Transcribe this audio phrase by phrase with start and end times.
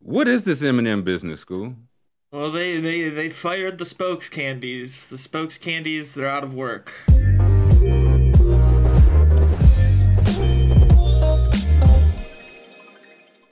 [0.00, 1.76] What is this M&M business, Scoob?
[2.32, 5.06] Well, they, they, they fired the spokes candies.
[5.06, 6.92] The spokes candies, they're out of work.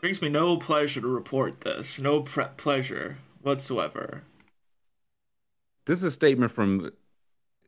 [0.00, 2.00] Brings me no pleasure to report this.
[2.00, 4.24] No pre- pleasure whatsoever.
[5.86, 6.90] This is a statement from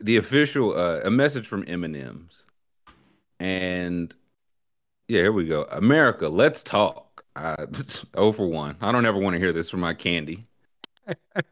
[0.01, 2.45] the official, uh, a message from M&M's.
[3.39, 4.13] And
[5.07, 5.65] yeah, here we go.
[5.71, 7.04] America, let's talk.
[7.37, 7.67] Uh,
[8.15, 8.77] oh for one.
[8.81, 10.47] I don't ever want to hear this from my candy.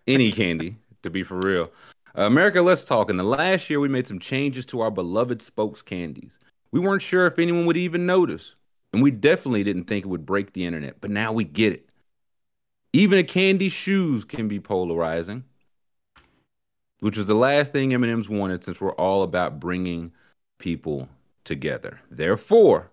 [0.06, 1.70] Any candy, to be for real.
[2.16, 3.10] Uh, America, let's talk.
[3.10, 6.38] In the last year, we made some changes to our beloved spokes candies.
[6.70, 8.54] We weren't sure if anyone would even notice,
[8.92, 11.88] and we definitely didn't think it would break the internet, but now we get it.
[12.92, 15.44] Even a candy's shoes can be polarizing,
[17.00, 20.12] which was the last thing M&M's wanted since we're all about bringing
[20.58, 21.08] people
[21.44, 22.00] together.
[22.10, 22.91] Therefore,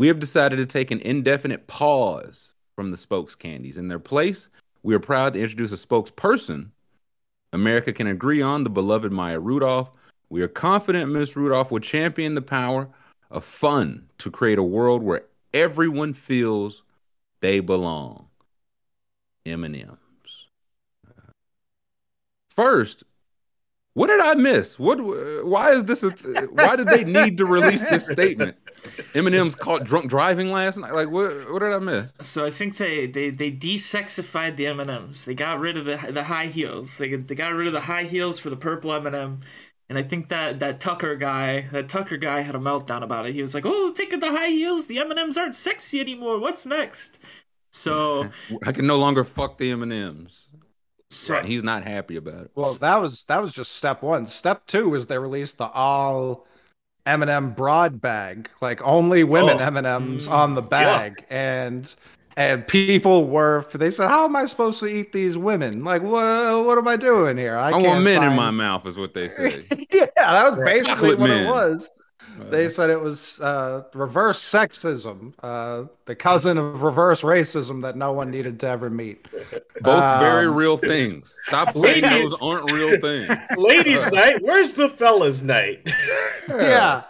[0.00, 3.76] we have decided to take an indefinite pause from the spokes candies.
[3.76, 4.48] In their place,
[4.82, 6.70] we are proud to introduce a spokesperson
[7.52, 9.90] America can agree on, the beloved Maya Rudolph.
[10.30, 12.88] We are confident Miss Rudolph will champion the power
[13.30, 16.82] of fun to create a world where everyone feels
[17.40, 18.28] they belong.
[19.44, 20.46] M&M's.
[22.48, 23.04] First,
[23.94, 24.78] what did I miss?
[24.78, 24.98] What?
[25.44, 26.02] Why is this?
[26.04, 28.56] A, why did they need to release this statement?
[29.14, 30.94] M&M's caught drunk driving last night.
[30.94, 31.50] Like what?
[31.52, 32.12] What did I miss?
[32.20, 35.24] So I think they they they desexified the M and M's.
[35.24, 36.98] They got rid of the the high heels.
[36.98, 39.40] They they got rid of the high heels for the purple M and m
[39.88, 43.34] And I think that that Tucker guy, that Tucker guy, had a meltdown about it.
[43.34, 44.86] He was like, "Oh, take the high heels.
[44.86, 46.38] The M and M's aren't sexy anymore.
[46.38, 47.18] What's next?"
[47.72, 48.30] So
[48.64, 50.46] I can no longer fuck the M and M's.
[51.10, 51.44] So right.
[51.44, 52.50] he's not happy about it.
[52.54, 54.26] Well, that was that was just step one.
[54.26, 56.46] Step two is they released the all
[57.04, 59.76] M&M broad bag, like only women oh.
[59.76, 60.30] M&Ms mm.
[60.30, 61.64] on the bag, yeah.
[61.66, 61.94] and
[62.36, 65.82] and people were they said, "How am I supposed to eat these women?
[65.82, 67.56] Like, what what am I doing here?
[67.56, 68.30] I, I want men find...
[68.30, 71.46] in my mouth," is what they say." yeah, that was basically Chocolate what men.
[71.46, 71.90] it was.
[72.48, 78.12] They said it was uh, reverse sexism, uh, the cousin of reverse racism that no
[78.12, 79.26] one needed to ever meet.
[79.80, 81.34] Both um, very real things.
[81.46, 83.30] Stop saying those aren't real things.
[83.56, 84.42] Ladies' night.
[84.42, 85.88] Where's the fellas' night?
[86.48, 87.02] yeah.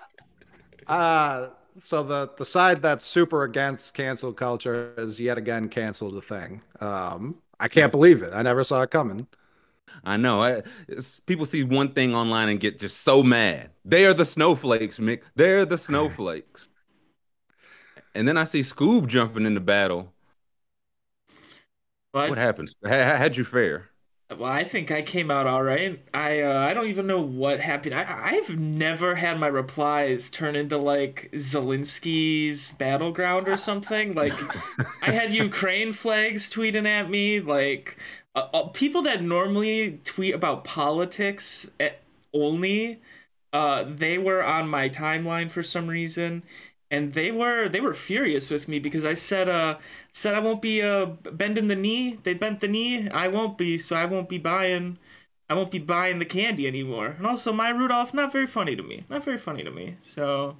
[0.86, 1.48] Uh,
[1.80, 6.62] so the the side that's super against cancel culture is yet again canceled the thing.
[6.80, 8.32] Um, I can't believe it.
[8.34, 9.26] I never saw it coming.
[10.04, 10.42] I know.
[10.42, 10.62] I,
[11.26, 13.70] people see one thing online and get just so mad.
[13.84, 15.20] They are the snowflakes, Mick.
[15.34, 16.68] They're the snowflakes.
[18.14, 20.12] and then I see Scoob jumping in the battle.
[22.12, 22.74] What, what happens?
[22.84, 23.90] How, how'd you fare?
[24.30, 26.00] Well, I think I came out all right.
[26.14, 27.94] I uh, I don't even know what happened.
[27.96, 28.06] I
[28.36, 34.14] I've never had my replies turn into like Zelensky's battleground or something.
[34.14, 34.32] Like
[35.02, 37.40] I had Ukraine flags tweeting at me.
[37.40, 37.96] Like
[38.34, 41.90] uh, uh, people that normally tweet about politics eh,
[42.32, 43.00] only,
[43.52, 46.42] uh, they were on my timeline for some reason,
[46.90, 49.78] and they were they were furious with me because I said uh
[50.12, 52.18] said I won't be uh bending the knee.
[52.22, 53.08] They bent the knee.
[53.10, 54.98] I won't be, so I won't be buying.
[55.48, 57.08] I won't be buying the candy anymore.
[57.18, 59.04] And also, Maya Rudolph not very funny to me.
[59.08, 59.96] Not very funny to me.
[60.00, 60.56] So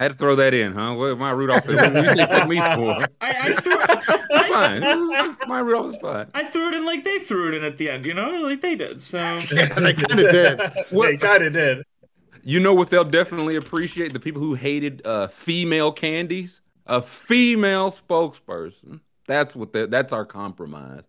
[0.00, 0.94] I had to throw that in, huh?
[0.94, 3.06] What Maya Rudolph said, what you say fuck me for?
[3.20, 5.36] I, I threw I, fine.
[5.46, 6.26] Maya Rudolph's fine.
[6.32, 8.62] I threw it in like they threw it in at the end, you know, like
[8.62, 9.02] they did.
[9.02, 9.18] So
[9.52, 10.58] yeah, they kind of did.
[10.88, 11.84] What, they kind of did.
[12.42, 14.14] You know what they'll definitely appreciate?
[14.14, 19.00] The people who hated uh, female candies, a female spokesperson.
[19.26, 21.02] That's what that's our compromise.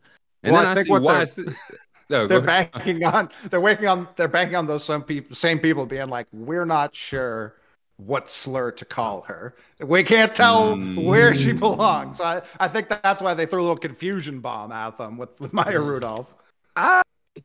[0.44, 1.24] And well, then I, I think see why.
[1.24, 1.56] They're,
[2.10, 5.86] no, they're banking on they're waiting on they're banking on those some people same people
[5.86, 7.56] being like we're not sure
[8.06, 9.56] what slur to call her.
[9.80, 11.04] We can't tell mm.
[11.04, 12.20] where she belongs.
[12.20, 15.54] I, I think that's why they threw a little confusion bomb at them with, with
[15.54, 15.86] Maya mm.
[15.86, 16.34] Rudolph.
[16.76, 17.02] I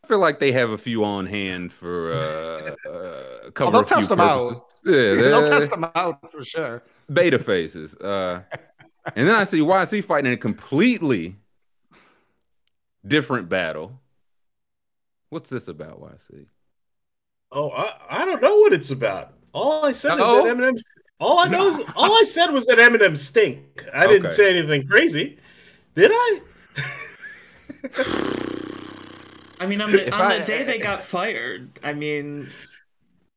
[0.06, 3.68] feel like they have a few on hand for uh, uh, cover.
[3.68, 4.62] Oh, they'll test them purposes.
[4.62, 4.74] out.
[4.84, 6.82] Yeah, they'll test them out for sure.
[7.12, 7.94] Beta phases.
[7.94, 8.42] Uh,
[9.14, 11.36] and then I see YC fighting in a completely
[13.06, 14.00] different battle.
[15.28, 16.46] What's this about, YC?
[17.52, 19.35] Oh, I, I don't know what it's about.
[19.56, 20.40] All I said Uh-oh.
[20.40, 20.84] is that M&M's.
[21.18, 23.86] All I know is all I said was that M&M's stink.
[23.92, 24.12] I okay.
[24.12, 25.38] didn't say anything crazy.
[25.94, 26.40] Did I?
[29.58, 32.50] I mean, on the on I- the day they got fired, I mean,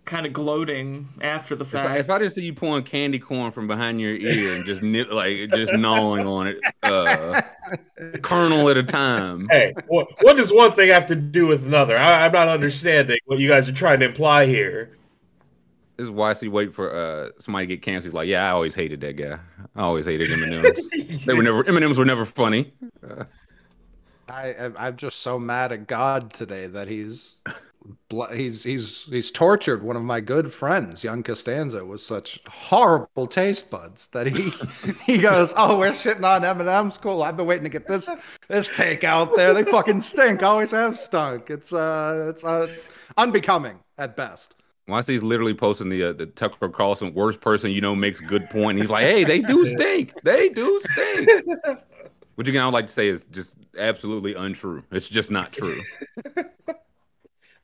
[0.04, 1.89] kind of gloating after the If fact.
[1.89, 4.83] I, if I didn't see you pulling candy corn from behind your ear and just
[4.83, 7.39] nip, like just gnawing on it, uh,
[8.21, 9.48] kernel at a time.
[9.50, 11.98] Hey, what, what does one thing have to do with another?
[11.98, 14.98] I, I'm not understanding what you guys are trying to imply here.
[16.00, 18.07] This is why I see wait for uh somebody to get cancer.
[18.07, 19.38] He's like, yeah, I always hated that guy.
[19.75, 21.25] I always hated M&M's.
[21.25, 22.72] they were never M&M's were never funny.
[24.30, 27.42] I I'm- I'm just so mad at God today that he's
[28.31, 33.69] he's he's he's tortured one of my good friends, young Costanza, with such horrible taste
[33.69, 34.54] buds that he
[35.06, 36.98] he goes, "Oh, we're shitting on M&M's.
[36.98, 37.24] Cool.
[37.24, 38.10] I've been waiting to get this
[38.48, 39.54] this take out there.
[39.54, 40.44] They fucking stink.
[40.44, 41.50] Always have stunk.
[41.50, 42.74] It's uh it's uh
[43.18, 44.56] unbecoming at best."
[44.89, 48.50] Why he's literally posting the uh, the Tucker Carlson worst person you know makes good
[48.50, 48.80] point.
[48.80, 50.13] He's like, hey, they do stink.
[50.24, 51.30] They do stink.
[52.36, 54.81] What you can all like to say is just absolutely untrue.
[54.94, 55.77] It's just not true.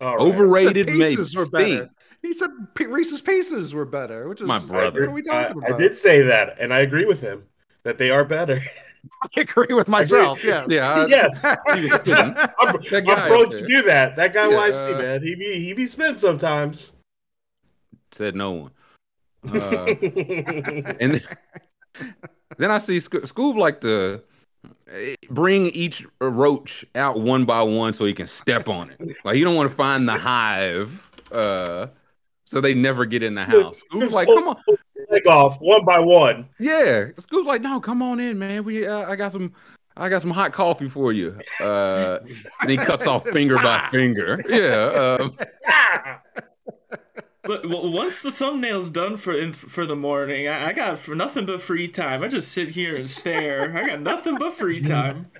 [0.01, 0.19] All right.
[0.19, 1.79] Overrated Said makes pieces were stink.
[1.79, 1.89] better.
[2.21, 4.99] He said P- Reese's Pieces were better, which is My brother.
[4.99, 5.79] What are we talking I, about?
[5.79, 7.45] I did say that, and I agree with him
[7.83, 8.61] that they are better.
[9.23, 10.43] I agree with myself.
[10.43, 10.67] Yes.
[10.69, 12.35] Yeah, I- yes, he was kidding.
[12.59, 14.17] I'm, That I'm prone to do that.
[14.17, 16.91] That guy Yeah, YC uh, man, he be he be spent sometimes.
[18.15, 18.71] Said no one.
[19.53, 19.85] Uh,
[21.01, 21.21] and then,
[22.57, 24.21] then I see Sco- Scoob like to
[24.89, 29.17] eh, bring each roach out one by one so he can step on it.
[29.25, 31.87] Like you don't want to find the hive, uh,
[32.45, 33.81] so they never get in the house.
[33.91, 34.55] Scoob's like, come on,
[35.09, 36.47] Leg off one by one.
[36.57, 37.07] yeah.
[37.19, 38.63] Scoob's like, no, come on in, man.
[38.63, 39.53] We, uh, I got some.
[39.97, 41.37] I got some hot coffee for you.
[41.61, 42.19] Uh,
[42.61, 44.41] and he cuts off finger by finger.
[44.47, 45.17] Yeah.
[45.19, 45.37] Um,
[47.47, 51.15] Look, w- once the thumbnail's done for in, for the morning, I, I got for
[51.15, 52.23] nothing but free time.
[52.23, 53.77] I just sit here and stare.
[53.77, 55.31] I got nothing but free time.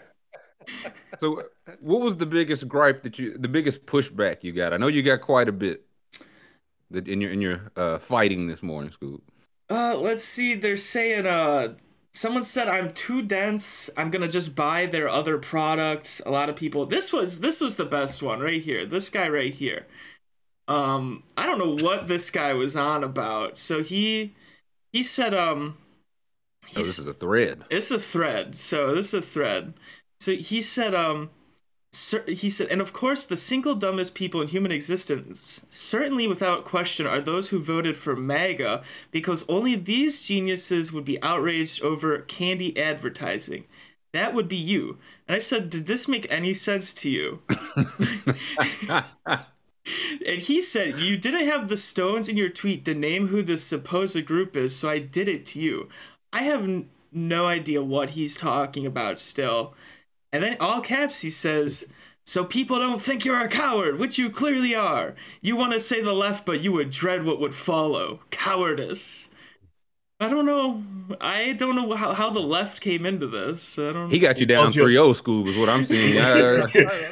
[1.20, 1.44] So,
[1.80, 4.74] what was the biggest gripe that you, the biggest pushback you got?
[4.74, 5.86] I know you got quite a bit
[6.92, 9.22] that in your in your uh, fighting this morning, Scoob.
[9.70, 10.56] Uh, let's see.
[10.56, 11.76] They're saying uh,
[12.14, 13.90] someone said I'm too dense.
[13.98, 16.22] I'm gonna just buy their other products.
[16.26, 16.86] A lot of people.
[16.86, 18.86] This was this was the best one right here.
[18.86, 19.88] This guy right here.
[20.68, 23.58] Um, I don't know what this guy was on about.
[23.58, 24.36] So he
[24.92, 25.78] he said um.
[26.70, 27.64] Oh, this is a thread.
[27.70, 28.56] It's a thread.
[28.56, 29.76] So this is a thread.
[30.20, 31.30] So he said, um,
[32.28, 37.06] he said, and of course, the single dumbest people in human existence, certainly without question,
[37.06, 42.78] are those who voted for MAGA, because only these geniuses would be outraged over candy
[42.78, 43.66] advertising.
[44.14, 44.98] That would be you.
[45.28, 47.42] And I said, did this make any sense to you?
[50.26, 53.64] And he said, You didn't have the stones in your tweet to name who this
[53.64, 55.90] supposed group is, so I did it to you.
[56.34, 59.74] I have no idea what he's talking about still.
[60.34, 61.88] And then, all caps, he says,
[62.24, 65.16] So people don't think you're a coward, which you clearly are.
[65.42, 68.22] You want to say the left, but you would dread what would follow.
[68.32, 69.30] Cowardice.
[70.26, 70.84] I don't know.
[71.22, 73.78] I don't know how, how the left came into this.
[73.78, 76.16] I don't He got you down Oh, 3 0 Scoob, is what I'm seeing.
[76.26, 76.68] Uh,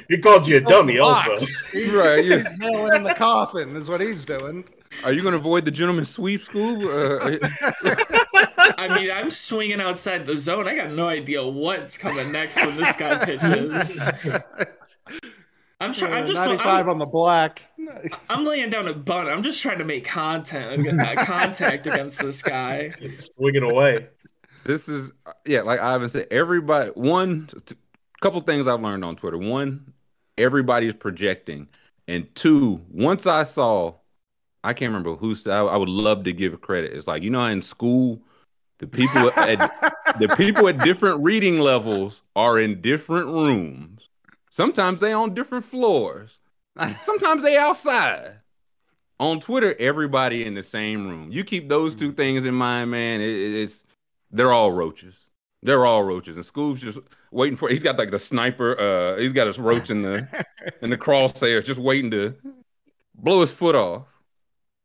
[0.10, 1.30] he called you a dummy, Box.
[1.30, 1.96] also.
[2.04, 2.26] right.
[2.26, 2.44] Yeah.
[2.58, 4.64] Nailing in the coffin is what he's doing.
[5.04, 6.84] Are you going to avoid the gentleman's sweep, Scoob?
[6.84, 10.68] Uh, I mean, I'm swinging outside the zone.
[10.68, 14.04] I got no idea what's coming next when this guy pitches.
[15.84, 16.14] I'm trying.
[16.14, 16.46] I'm just.
[16.46, 17.62] 95 I'm, on the black.
[18.30, 19.28] I'm laying down a bun.
[19.28, 22.94] I'm just trying to make content, uh, contact against this guy.
[23.36, 24.08] Swinging away.
[24.66, 25.12] this is,
[25.46, 27.76] yeah, like Ivan said, everybody, one, t-
[28.22, 29.38] couple things I've learned on Twitter.
[29.38, 29.94] One,
[30.38, 31.68] everybody's projecting.
[32.08, 33.96] And two, once I saw,
[34.64, 36.94] I can't remember who said, I, I would love to give credit.
[36.94, 38.22] It's like, you know, in school,
[38.80, 39.60] the people at
[40.20, 43.93] the people at different reading levels are in different rooms.
[44.58, 46.38] Sometimes they on different floors.
[47.02, 48.36] Sometimes they outside.
[49.20, 51.32] On Twitter, everybody in the same room.
[51.32, 53.20] You keep those two things in mind, man.
[53.20, 53.84] It, it- it's
[54.30, 55.26] they're all roaches.
[55.64, 56.36] They're all roaches.
[56.38, 57.00] And Scoob's just
[57.32, 57.68] waiting for.
[57.68, 58.80] He's got like the sniper.
[58.80, 60.28] Uh, he's got his roach in the
[60.84, 62.36] in the crosshairs, just waiting to
[63.16, 64.06] blow his foot off,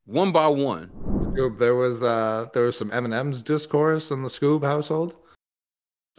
[0.06, 0.90] one by one.
[1.34, 5.14] Scoob, there was uh there was some M&M's discourse in the Scoob household.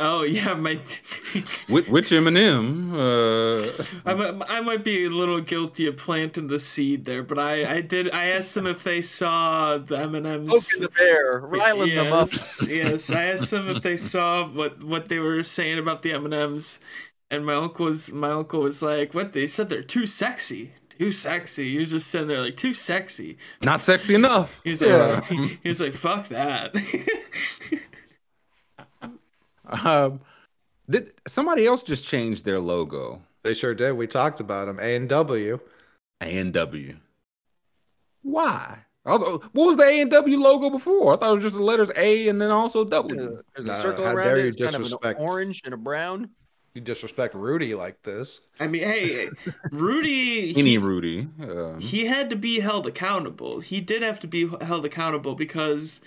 [0.01, 0.79] Oh yeah, my.
[1.67, 2.93] Which, which Eminem?
[2.93, 7.37] Uh, I might, I might be a little guilty of planting the seed there, but
[7.37, 8.09] I, I did.
[8.11, 10.49] I asked them if they saw the M and M's.
[10.49, 12.29] Poking the bear, riling them up.
[12.31, 13.11] yes, yes.
[13.11, 16.33] I asked them if they saw what what they were saying about the M and
[16.33, 16.79] M's,
[17.29, 19.33] and my uncle was my uncle was like, "What?
[19.33, 23.37] They said they're too sexy, too sexy." He was just sitting there like, "Too sexy."
[23.65, 24.61] not sexy enough.
[24.63, 26.73] He was like, he was like, "Fuck that."
[29.69, 30.21] Um,
[30.89, 33.21] Did somebody else just changed their logo?
[33.43, 33.93] They sure did.
[33.93, 34.79] We talked about them.
[34.79, 35.59] A and W.
[36.21, 36.97] A and W.
[38.21, 38.79] Why?
[39.05, 39.21] I was,
[39.53, 41.13] what was the A and W logo before?
[41.13, 43.41] I thought it was just the letters A and then also W.
[43.55, 44.41] There's a Uh, circle how around dare it.
[44.41, 46.29] you It's kind of an orange and a brown.
[46.75, 48.41] You disrespect Rooty like this.
[48.59, 49.29] I mean, hey,
[49.71, 50.49] Rooty.
[50.57, 51.27] Any he- Rooty.
[51.41, 53.59] Um, he had to be held accountable.
[53.61, 56.01] He did have to be held accountable because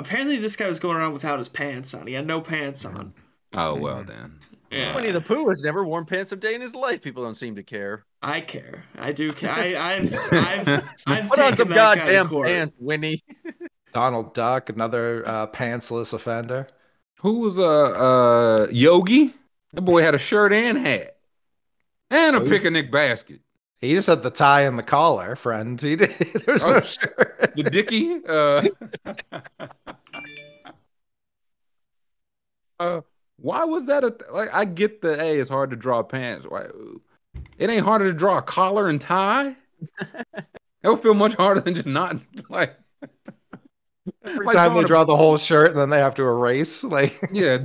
[0.00, 2.06] apparently this guy was going around without his pants on.
[2.06, 3.14] He had no pants on.
[3.54, 4.40] oh well then.
[4.70, 7.02] Yeah, Winnie the Pooh has never worn pants a day in his life.
[7.02, 8.04] People don't seem to care.
[8.22, 8.84] I care.
[8.96, 9.32] I do.
[9.32, 9.50] Care.
[9.50, 10.68] I, I've, I've,
[11.06, 13.24] I've Put on some that guy to goddamn pants, Winnie.
[13.92, 16.68] Donald Duck, another uh, pantsless offender.
[17.22, 19.34] Who was uh uh Yogi?
[19.72, 21.16] That boy had a shirt and hat.
[22.10, 23.40] And a picnic basket.
[23.80, 25.80] He just had the tie and the collar, friend.
[25.80, 26.10] He did.
[26.46, 26.72] There's Oh.
[26.74, 27.52] no shirt.
[27.56, 28.20] The dicky.
[28.26, 28.68] Uh,
[32.78, 33.00] uh
[33.36, 36.46] why was that a th- like I get the hey, it's hard to draw pants.
[36.48, 36.66] Why
[37.58, 39.56] it ain't harder to draw a collar and tie?
[39.98, 40.46] that
[40.84, 42.16] would feel much harder than just not
[42.50, 42.76] like
[44.24, 46.82] Every Like time they a- draw the whole shirt and then they have to erase.
[46.84, 47.58] Like Yeah.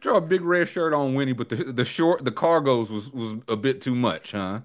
[0.00, 3.36] Draw a big red shirt on Winnie, but the the short the cargos was was
[3.48, 4.60] a bit too much, huh?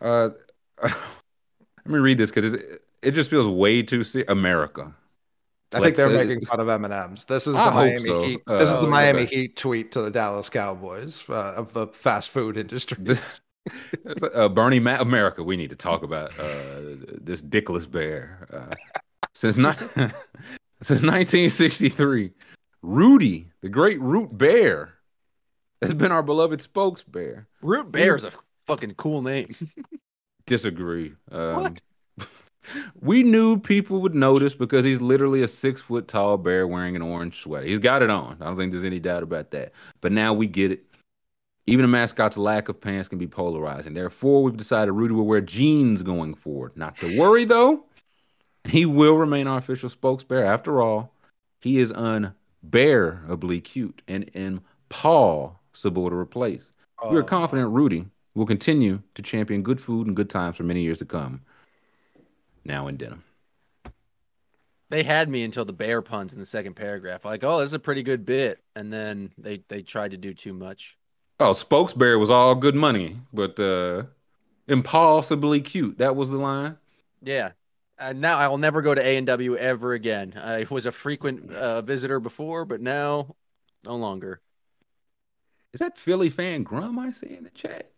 [0.00, 0.30] Uh,
[0.82, 0.92] let
[1.86, 4.94] me read this because it, it just feels way too se- America.
[5.74, 7.24] I Like, think they're so- making fun of M and M's.
[7.24, 8.22] This is I the Miami so.
[8.22, 8.40] Heat.
[8.46, 9.36] Uh, this is the Miami okay.
[9.36, 13.16] Heat tweet to the Dallas Cowboys uh, of the fast food industry.
[14.34, 15.40] Uh, Bernie America.
[15.44, 16.80] We need to talk about uh,
[17.20, 18.48] this dickless bear.
[18.52, 18.74] Uh,
[19.34, 19.76] since not
[20.82, 22.32] since 1963,
[22.82, 24.94] Rooty, the great Root Bear,
[25.80, 27.48] has been our beloved spokes bear.
[27.60, 28.32] Root Bear's a
[28.66, 29.54] fucking cool name.
[30.46, 31.14] Disagree.
[31.30, 31.80] Um, What?
[33.00, 37.02] We knew people would notice because he's literally a six foot tall bear wearing an
[37.02, 37.66] orange sweater.
[37.66, 38.36] He's got it on.
[38.40, 39.72] I don't think there's any doubt about that.
[40.00, 40.84] But now we get it.
[41.66, 43.94] Even a mascot's lack of pants can be polarizing.
[43.94, 46.76] Therefore, we've decided Rooty will wear jeans going forward.
[46.76, 47.84] Not to worry though,
[48.64, 50.46] he will remain our official spokesbear.
[50.46, 51.12] After all,
[51.60, 51.90] he is
[52.62, 56.70] unbearably cute and paul impossible to replace.
[57.10, 60.82] We are confident Rooty will continue to champion good food and good times for many
[60.82, 61.42] years to come.
[62.64, 63.24] Now in denim.
[64.90, 67.24] They had me until the bear puns in the second paragraph.
[67.24, 70.34] Like, oh, this is a pretty good bit, and then they they tried to do
[70.34, 70.98] too much.
[71.40, 74.04] Oh, spokesbear was all good money, but uh
[74.68, 75.98] impossibly cute.
[75.98, 76.76] That was the line.
[77.22, 77.52] Yeah.
[77.98, 80.34] And now I will never go to A and W ever again.
[80.36, 83.36] I was a frequent uh, visitor before, but now
[83.84, 84.40] no longer.
[85.72, 87.90] Is that Philly fan Grum I see in the chat?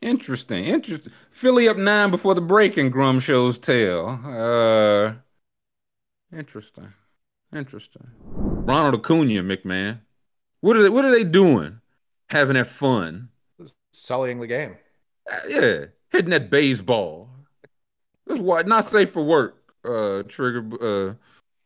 [0.00, 0.66] Interesting.
[0.66, 1.12] Interesting.
[1.30, 4.20] Philly up nine before the break and Grum shows tail.
[4.24, 5.14] Uh
[6.36, 6.92] interesting.
[7.54, 8.08] Interesting.
[8.20, 10.00] Ronald Acuna, McMahon.
[10.60, 11.80] What are they what are they doing?
[12.30, 13.30] Having that fun.
[13.92, 14.76] Sullying the game.
[15.30, 17.30] Uh, yeah, hitting that baseball.
[18.26, 18.66] Let's watch.
[18.66, 19.56] Not safe for work.
[19.84, 20.64] Uh, trigger.
[20.80, 21.14] Uh,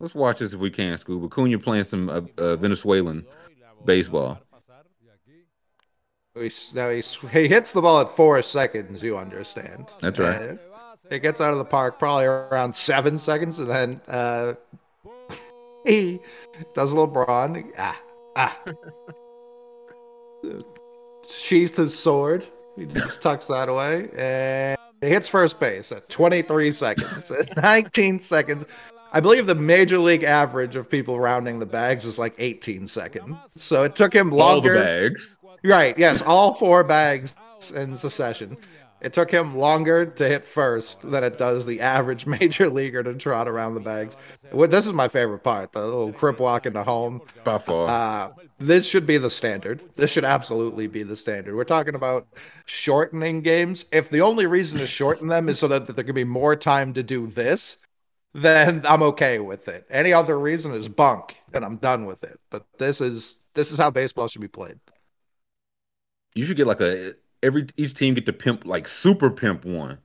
[0.01, 0.99] let's watch this if we can.
[0.99, 3.27] Scoob Acuna playing some uh, uh, Venezuelan
[3.85, 4.41] baseball.
[6.35, 9.91] He, now he, he hits the ball at four seconds, you understand.
[10.01, 10.41] That's right.
[10.41, 10.59] And
[11.11, 14.55] it gets out of the park probably around seven seconds, and then uh,
[15.87, 16.21] he
[16.75, 17.73] does a little brawn.
[17.77, 18.01] Ah,
[18.37, 18.59] ah.
[21.29, 22.47] Sheathes his sword.
[22.77, 27.31] He just tucks that away, and he hits first base at 23 seconds.
[27.31, 28.65] At 19 seconds.
[29.13, 33.37] I believe the major league average of people rounding the bags is like 18 seconds.
[33.49, 34.77] So it took him longer.
[34.77, 35.37] All the bags.
[35.65, 35.99] Right.
[35.99, 36.21] Yes.
[36.23, 37.35] All four bags
[37.75, 38.57] in succession.
[39.01, 43.15] It took him longer to hit first than it does the average major leaguer to
[43.15, 44.17] trot around the bags.
[44.53, 47.23] This is my favorite part the little crip walk into home.
[47.45, 47.89] Far.
[47.89, 49.83] Uh, this should be the standard.
[49.97, 51.55] This should absolutely be the standard.
[51.55, 52.27] We're talking about
[52.65, 53.85] shortening games.
[53.93, 56.93] If the only reason to shorten them is so that there can be more time
[56.95, 57.77] to do this,
[58.35, 59.87] then I'm okay with it.
[59.91, 62.41] Any other reason is bunk, and I'm done with it.
[62.51, 64.79] But this is this is how baseball should be played.
[66.35, 69.99] you should get like a every each team get to pimp like super pimp one.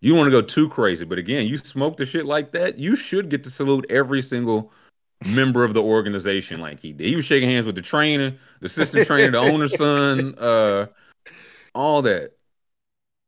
[0.00, 2.94] You want to go too crazy, but again, you smoke the shit like that, you
[2.94, 4.70] should get to salute every single
[5.24, 7.08] member of the organization like he did.
[7.08, 10.86] He was shaking hands with the trainer, the assistant trainer, the owner's son, uh,
[11.74, 12.32] all that.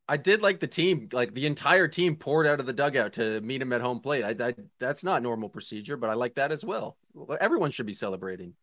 [0.09, 3.41] I did like the team, like the entire team poured out of the dugout to
[3.41, 4.23] meet him at home plate.
[4.23, 6.65] I, I that's not normal procedure, but I like that as.
[6.65, 6.97] Well,
[7.41, 8.55] Everyone should be celebrating.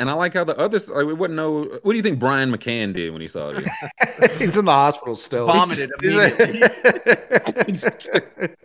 [0.00, 2.50] And I like how the others like we wouldn't know what do you think Brian
[2.50, 3.68] McCann did when he saw it?
[4.38, 5.46] He's in the hospital still.
[5.46, 5.90] Vomited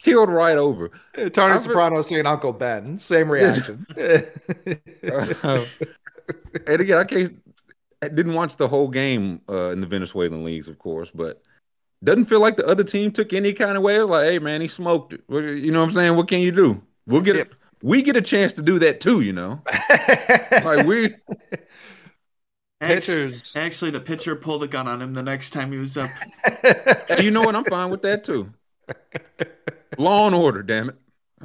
[0.00, 0.90] killed right over.
[1.30, 3.86] Tony I've- Soprano seeing Uncle Ben, same reaction.
[3.96, 5.64] Uh,
[6.66, 7.40] and again, I can't.
[8.02, 11.40] I didn't watch the whole game uh, in the Venezuelan leagues, of course, but
[12.02, 14.00] doesn't feel like the other team took any kind of way.
[14.00, 15.22] Like, hey, man, he smoked it.
[15.28, 16.16] You know what I'm saying?
[16.16, 16.82] What can you do?
[17.06, 17.52] We'll get it.
[17.82, 19.20] We get a chance to do that too.
[19.20, 19.62] You know,
[20.62, 21.14] like we.
[22.80, 23.56] Actually, Pitchers.
[23.56, 26.12] actually, the pitcher pulled a gun on him the next time he was up.
[27.08, 27.56] Hey, you know what?
[27.56, 28.52] I'm fine with that too.
[29.96, 30.96] Law and order, damn it.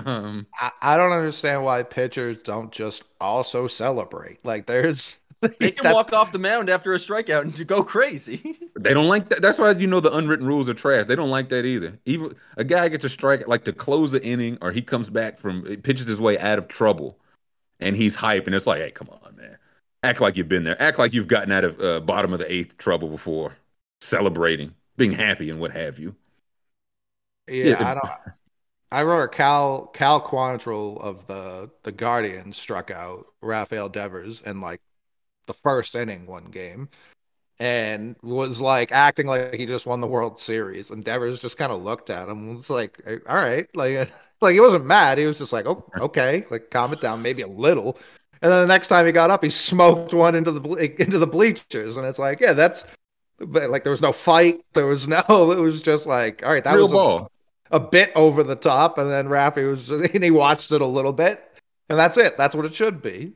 [0.06, 4.44] Um, I, I don't understand why pitchers don't just also celebrate.
[4.46, 5.20] Like there's
[5.60, 8.60] They can that's- walk off the mound after a strikeout and go crazy.
[8.76, 9.42] They don't like that.
[9.42, 11.06] That's why you know the unwritten rules are trash.
[11.06, 12.00] They don't like that either.
[12.06, 15.38] Even a guy gets a strike like to close the inning, or he comes back
[15.38, 17.18] from pitches his way out of trouble,
[17.80, 19.58] and he's hype, and it's like, hey, come on, man,
[20.02, 20.82] act like you've been there.
[20.82, 23.56] Act like you've gotten out of uh, bottom of the eighth trouble before,
[24.02, 26.16] celebrating, being happy, and what have you.
[27.48, 27.90] Yeah, Yeah.
[27.90, 28.36] I don't.
[28.92, 34.82] I remember Cal Cal Quantrill of the the Guardian struck out Rafael Devers and like
[35.48, 36.90] the first inning one game,
[37.60, 40.90] and was like acting like he just won the World Series.
[40.92, 44.54] And Devers just kind of looked at him, and was like, "All right," like like
[44.54, 45.18] he wasn't mad.
[45.18, 47.98] He was just like, "Oh, okay," like calm it down, maybe a little.
[48.42, 51.18] And then the next time he got up, he smoked one into the ble- into
[51.18, 52.86] the bleachers, and it's like, yeah, that's.
[53.40, 55.52] But like there was no fight, there was no.
[55.52, 57.30] It was just like, all right, that Real was
[57.72, 60.86] a- a bit over the top, and then Rafi was and he watched it a
[60.86, 61.42] little bit,
[61.90, 62.38] and that's it.
[62.38, 63.34] That's what it should be.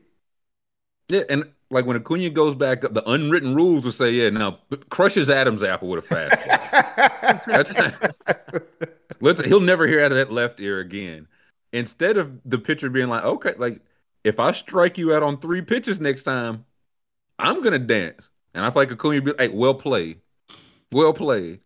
[1.08, 4.58] Yeah, and like when Acuna goes back up, the unwritten rules will say, yeah, now
[4.90, 7.44] crushes Adam's apple with a fastball.
[7.46, 7.72] That's
[9.20, 11.28] let's he'll never hear out of that left ear again.
[11.72, 13.80] Instead of the pitcher being like, okay, like
[14.24, 16.64] if I strike you out on three pitches next time,
[17.38, 18.28] I'm gonna dance.
[18.54, 20.20] And I feel like Acuna be like, well played.
[20.90, 21.60] Well played.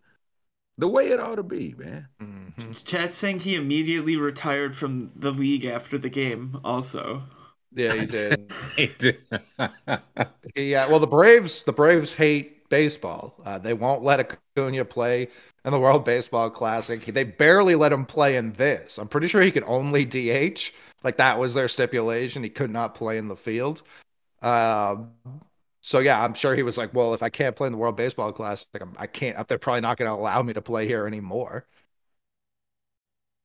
[0.78, 2.08] The way it ought to be, man.
[2.20, 2.72] Mm-hmm.
[2.72, 6.58] Chat's saying he immediately retired from the league after the game.
[6.64, 7.24] Also,
[7.74, 8.52] Yeah, he did.
[8.76, 9.68] yeah,
[10.56, 13.34] Yeah, well, the Braves, the Braves hate baseball.
[13.44, 15.28] Uh, they won't let Acuna play
[15.64, 17.04] in the World Baseball Classic.
[17.04, 18.98] They barely let him play in this.
[18.98, 20.72] I'm pretty sure he could only DH.
[21.02, 22.42] Like that was their stipulation.
[22.42, 23.82] He could not play in the field.
[24.42, 25.12] Um,
[25.82, 27.96] so yeah, I'm sure he was like, well, if I can't play in the World
[27.96, 29.46] Baseball Classic, I'm, I can't.
[29.48, 31.66] They're probably not going to allow me to play here anymore.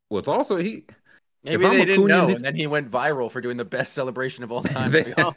[0.10, 0.86] Well, it's also he
[1.52, 3.66] Maybe I'm they didn't Acuna, know, this- and then he went viral for doing the
[3.66, 4.92] best celebration of all time.
[4.92, 5.34] They- oh,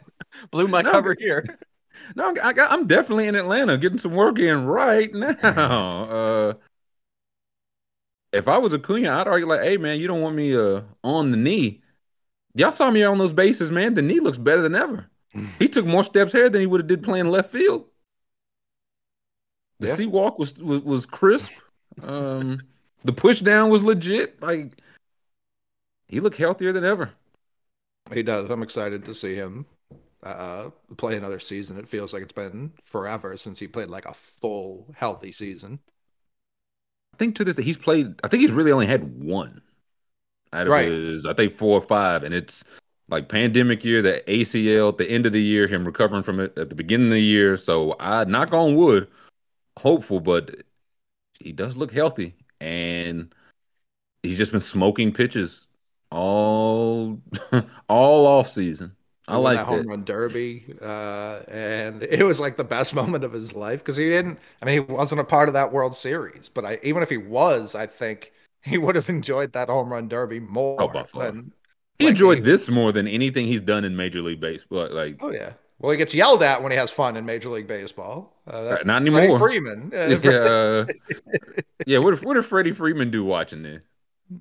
[0.51, 1.45] blew my No, cover here.
[2.15, 5.33] No, I got, I'm definitely in Atlanta getting some work in right now.
[5.43, 6.53] Uh,
[8.31, 11.31] if I was Acuna, I'd argue like, "Hey, man, you don't want me uh on
[11.31, 11.81] the knee."
[12.55, 13.93] Y'all saw me on those bases, man.
[13.93, 15.07] The knee looks better than ever.
[15.59, 17.85] He took more steps here than he would have did playing left field.
[19.79, 19.95] The Yeah.
[19.95, 21.51] C-walk was, was was crisp.
[22.01, 22.61] Um,
[23.03, 24.41] the push down was legit.
[24.41, 24.77] Like
[26.11, 27.11] he looked healthier than ever.
[28.13, 28.49] He does.
[28.49, 29.65] I'm excited to see him
[30.21, 31.77] uh, play another season.
[31.79, 35.79] It feels like it's been forever since he played like a full healthy season.
[37.13, 38.19] I think to this that he's played.
[38.23, 39.61] I think he's really only had one
[40.51, 40.89] out of Right.
[40.89, 41.25] his.
[41.25, 42.65] I think four or five, and it's
[43.07, 46.57] like pandemic year, the ACL at the end of the year, him recovering from it
[46.57, 47.55] at the beginning of the year.
[47.55, 49.07] So I knock on wood,
[49.79, 50.63] hopeful, but
[51.39, 53.33] he does look healthy, and
[54.23, 55.67] he's just been smoking pitches
[56.11, 57.21] all
[57.89, 58.95] all off season.
[59.27, 59.87] I like that home that.
[59.87, 64.09] run derby, uh, and it was like the best moment of his life because he
[64.09, 64.39] didn't.
[64.61, 67.17] I mean, he wasn't a part of that World Series, but I even if he
[67.17, 71.53] was, I think he would have enjoyed that home run derby more Oh, than.
[71.99, 74.89] He like, enjoyed he- this more than anything he's done in Major League Baseball.
[74.91, 75.53] Like Oh yeah.
[75.79, 78.33] Well, he gets yelled at when he has fun in Major League Baseball.
[78.47, 79.37] Uh, that- not Freddie anymore.
[79.37, 79.91] Freeman.
[79.93, 80.85] Uh, yeah,
[81.85, 81.97] yeah.
[81.99, 83.81] What if what did Freddie Freeman do watching this?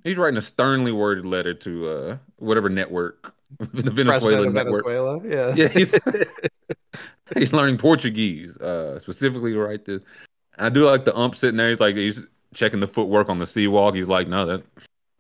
[0.04, 4.84] He's writing a sternly worded letter to uh whatever network, the Venezuelan network.
[4.84, 5.20] Venezuela.
[5.24, 5.54] Yeah.
[5.54, 5.94] Yeah, he's
[7.34, 10.02] he's learning Portuguese, uh, specifically to write this.
[10.58, 11.70] I do like the ump sitting there.
[11.70, 12.20] He's like he's
[12.54, 13.94] checking the footwork on the C-walk.
[13.94, 14.62] He's like, no, that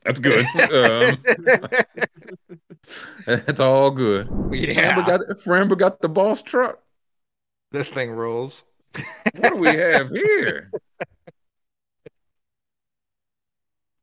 [0.04, 0.46] that's good.
[0.72, 1.18] um,
[3.26, 4.28] that's all good.
[4.52, 4.94] yeah.
[4.94, 6.80] Framber got Framber got the boss truck.
[7.70, 8.64] This thing rules.
[9.36, 10.70] What do we have here?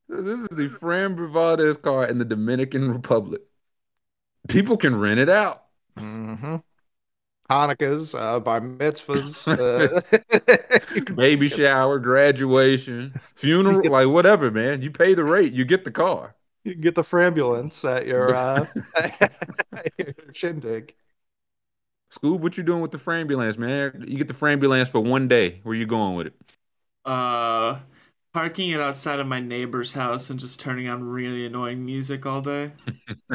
[0.08, 3.42] This is the Framber Valdez car in the Dominican Republic.
[4.48, 5.64] People can rent it out.
[5.98, 6.56] Mm-hmm.
[7.50, 9.46] Hanukkahs, uh, bar mitzvahs,
[11.08, 14.82] uh, Baby shower, graduation, funeral, like whatever, man.
[14.82, 16.34] You pay the rate, you get the car.
[16.64, 18.66] you can get the frambulance at your, uh,
[19.98, 20.94] your shindig.
[22.10, 24.04] Scoob, what you doing with the frambulance, man?
[24.06, 25.60] You get the frambulance for one day.
[25.62, 26.34] Where you going with it?
[27.04, 27.78] uh,
[28.34, 32.40] Parking it outside of my neighbor's house and just turning on really annoying music all
[32.42, 32.72] day.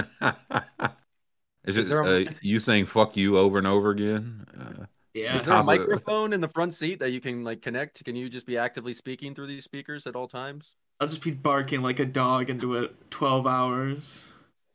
[1.65, 4.45] Is Is it there a- uh, you saying "fuck you" over and over again?
[4.59, 5.37] Uh, Yeah.
[5.37, 8.03] Is there a top of- microphone in the front seat that you can like connect?
[8.03, 10.75] Can you just be actively speaking through these speakers at all times?
[10.99, 14.25] I'll just be barking like a dog into it 12 hours.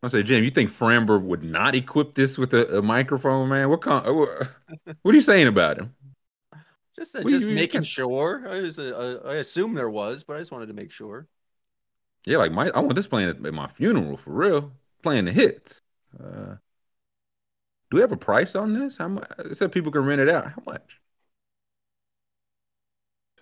[0.03, 3.69] I say, Jim, you think Framber would not equip this with a, a microphone, man?
[3.69, 4.49] What con- uh, what,
[5.03, 5.95] what are you saying about him?
[6.99, 8.45] Just uh, Well, just you- you making can- sure.
[8.49, 11.27] I was uh, I assume there was, but I just wanted to make sure.
[12.27, 15.33] Yeah, like my I want this playing at, at my funeral for real, playing the
[15.33, 15.81] hits.
[16.19, 16.57] Uh,
[17.91, 18.99] do we have a price on this?
[18.99, 19.31] How much?
[19.39, 20.47] It said people can rent it out.
[20.49, 21.01] How much?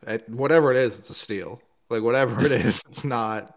[0.06, 1.60] It- whatever it is, it's a steal.
[1.88, 3.52] Like whatever it is, it's not.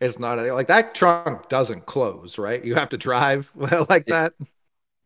[0.00, 2.62] It's not like that trunk doesn't close, right?
[2.64, 3.50] You have to drive
[3.88, 4.34] like that.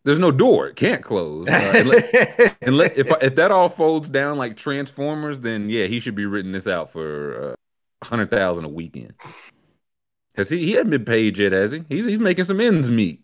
[0.08, 0.68] There's no door.
[0.68, 1.46] It can't close.
[1.46, 6.14] Uh, unless, unless- if if that all folds down like Transformers, then yeah, he should
[6.14, 7.54] be written this out for uh,
[8.00, 9.12] a hundred thousand a weekend.
[10.34, 11.84] Cause he, he hadn't been paid yet, has he?
[11.90, 13.20] He's he's making some ends meet.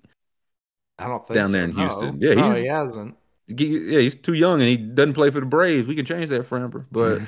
[0.98, 1.80] I don't think Down there so, in no.
[1.86, 2.20] Houston.
[2.20, 3.16] Yeah, no, he hasn't.
[3.46, 5.88] Yeah, he's too young and he doesn't play for the Braves.
[5.88, 6.84] We can change that, Framber.
[6.92, 7.22] But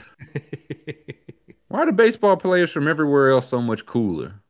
[1.68, 4.42] why are the baseball players from everywhere else so much cooler?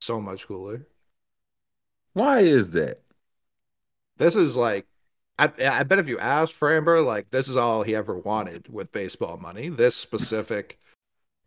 [0.00, 0.84] so much cooler.
[2.14, 3.02] Why is that?
[4.18, 4.86] This is like,
[5.38, 8.92] I, I bet if you asked Framber, like this is all he ever wanted with
[8.92, 9.68] baseball money.
[9.68, 10.78] This specific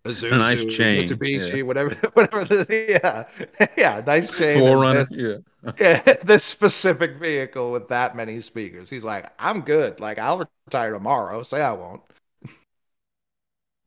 [0.05, 1.61] Isuzu, nice chain, Mitsubishi, yeah.
[1.61, 2.43] whatever, whatever.
[2.43, 4.59] The, yeah, yeah, nice chain.
[4.59, 5.07] 4Runner.
[5.07, 5.71] this- Yeah.
[5.79, 8.89] yeah, this specific vehicle with that many speakers.
[8.89, 9.99] He's like, I'm good.
[9.99, 11.43] Like I'll retire tomorrow.
[11.43, 12.01] Say I won't.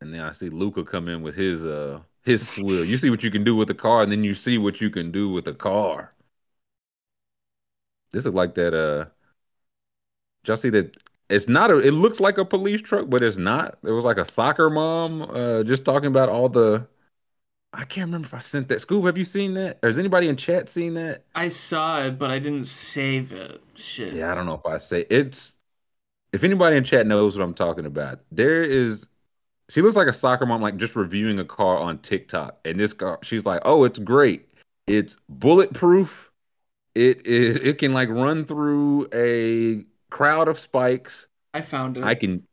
[0.00, 2.84] And then I see Luca come in with his uh his swill.
[2.84, 4.90] You see what you can do with the car, and then you see what you
[4.90, 6.13] can do with the car.
[8.14, 9.06] This is like that uh
[10.46, 10.96] y'all see that
[11.28, 13.78] it's not a it looks like a police truck, but it's not.
[13.82, 16.86] It was like a soccer mom uh just talking about all the
[17.72, 18.78] I can't remember if I sent that.
[18.78, 19.80] Scoob, have you seen that?
[19.82, 21.24] Or has anybody in chat seen that?
[21.34, 23.60] I saw it, but I didn't save it.
[23.74, 24.14] Shit.
[24.14, 25.54] Yeah, I don't know if I say it's.
[26.32, 29.08] If anybody in chat knows what I'm talking about, there is.
[29.70, 32.92] She looks like a soccer mom, like just reviewing a car on TikTok, and this
[32.92, 34.50] car, she's like, "Oh, it's great.
[34.86, 36.30] It's bulletproof.
[36.94, 37.56] It is.
[37.56, 41.26] It can like run through a crowd of spikes.
[41.52, 42.04] I found it.
[42.04, 42.46] I can.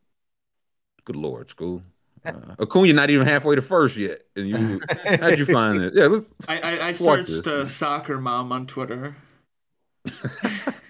[1.06, 1.84] Good lord, Scoob.
[2.24, 4.82] Uh, Acuna not even halfway to first yet, and you.
[5.06, 5.94] How'd you find it?
[5.96, 6.32] Yeah, let's.
[6.48, 9.16] I, I, I searched uh, soccer mom on Twitter.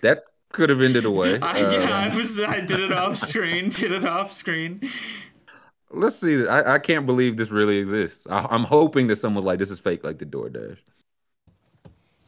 [0.01, 1.39] That could have ended away.
[1.41, 2.39] I, yeah, I Uh, was.
[2.39, 3.69] I did it off screen.
[3.69, 4.81] Did it off screen.
[5.91, 6.47] Let's see.
[6.47, 8.25] I, I can't believe this really exists.
[8.29, 10.77] I, I'm hoping that someone's like, this is fake, like the DoorDash.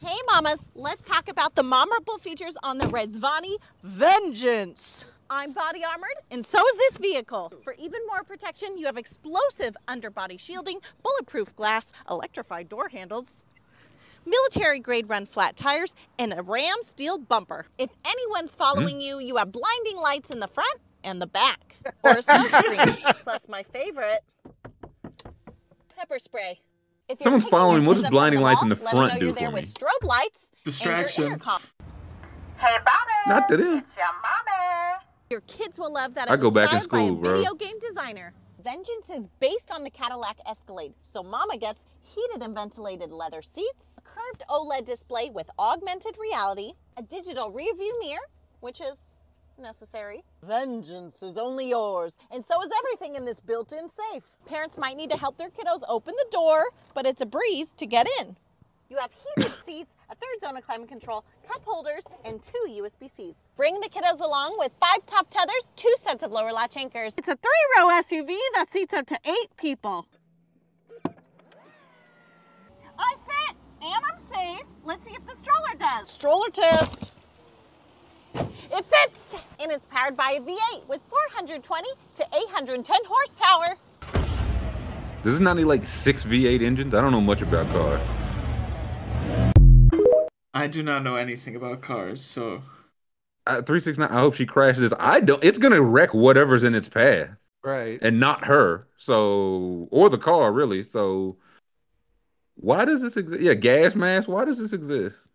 [0.04, 5.06] Hey, mamas, let's talk about the memorable features on the Rezvani Vengeance.
[5.30, 7.50] I'm body armored, and so is this vehicle.
[7.62, 13.24] For even more protection, you have explosive underbody shielding, bulletproof glass, electrified door handles,
[14.26, 17.64] military grade run flat tires, and a ram steel bumper.
[17.78, 19.00] If anyone's following hmm?
[19.00, 22.78] you, you have blinding lights in the front and the back, or a smoke screen.
[23.22, 24.22] Plus, my favorite
[25.96, 26.60] pepper spray.
[27.08, 27.82] If Someone's following.
[27.82, 29.60] your What kids does blinding lights in the front know do for me?
[29.62, 31.24] strobe lights Distraction.
[31.24, 31.62] and your intercom.
[32.56, 33.12] Hey, Bobby.
[33.26, 33.78] Not to them.
[33.78, 35.04] It's your mommy.
[35.28, 36.30] Your kids will love that.
[36.30, 37.32] I it go was back in styled by a school, bro.
[37.34, 38.32] Video game designer.
[38.62, 43.84] Vengeance is based on the Cadillac Escalade, so Mama gets heated and ventilated leather seats,
[43.98, 48.22] a curved OLED display with augmented reality, a digital rear view mirror,
[48.60, 48.98] which is
[49.58, 50.24] necessary.
[50.42, 54.24] Vengeance is only yours, and so is everything in this built-in safe.
[54.46, 57.86] Parents might need to help their kiddos open the door, but it's a breeze to
[57.86, 58.36] get in.
[58.90, 63.34] You have heated seats, a third zone of climate control, cup holders, and two USB-Cs.
[63.56, 67.14] Bring the kiddos along with five top tethers, two sets of lower latch anchors.
[67.16, 70.06] It's a three-row SUV that seats up to eight people.
[72.98, 74.66] I fit, and I'm safe.
[74.84, 76.10] Let's see if the stroller does.
[76.10, 77.12] Stroller test.
[78.34, 83.76] It fits, and it's powered by a V8 with 420 to 810 horsepower.
[85.22, 86.94] This is not need like six V8 engines?
[86.94, 88.00] I don't know much about cars.
[90.52, 92.62] I do not know anything about cars, so
[93.46, 94.08] Uh, 369.
[94.10, 94.94] I hope she crashes.
[94.98, 95.42] I don't.
[95.44, 97.30] It's gonna wreck whatever's in its path,
[97.62, 97.98] Right.
[98.00, 98.86] and not her.
[98.96, 100.82] So, or the car, really.
[100.82, 101.36] So,
[102.54, 103.42] why does this exist?
[103.42, 104.28] Yeah, gas mask.
[104.28, 105.28] Why does this exist?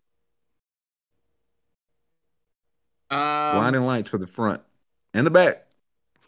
[3.09, 4.61] Um, Blinding lights for the front
[5.13, 5.65] and the back.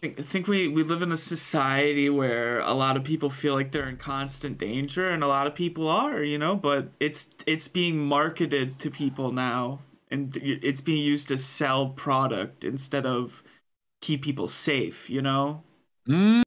[0.04, 3.72] I think, we, we live in a society where a lot of people feel like
[3.72, 6.56] they're in constant danger, and a lot of people are, you know.
[6.56, 12.63] But it's it's being marketed to people now, and it's being used to sell product
[12.63, 13.44] instead of
[14.02, 15.62] keep people safe, you know.
[16.08, 16.41] Mm.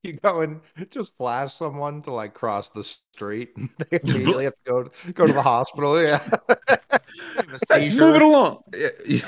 [0.02, 0.60] You go and
[0.90, 3.50] just flash someone to like cross the street.
[3.90, 6.02] They immediately have to go to, go to the hospital.
[6.02, 6.26] Yeah.
[7.70, 8.62] Hey, move it along.
[9.06, 9.20] You,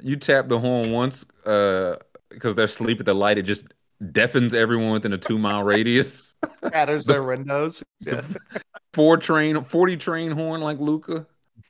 [0.00, 1.96] you tap the horn once uh,
[2.28, 3.38] because they're asleep at the light.
[3.38, 3.66] It just
[4.12, 6.34] deafens everyone within a two mile radius.
[6.72, 7.82] Shatters their windows.
[8.00, 8.22] Yeah.
[8.94, 11.26] Four train, 40 train horn like Luca.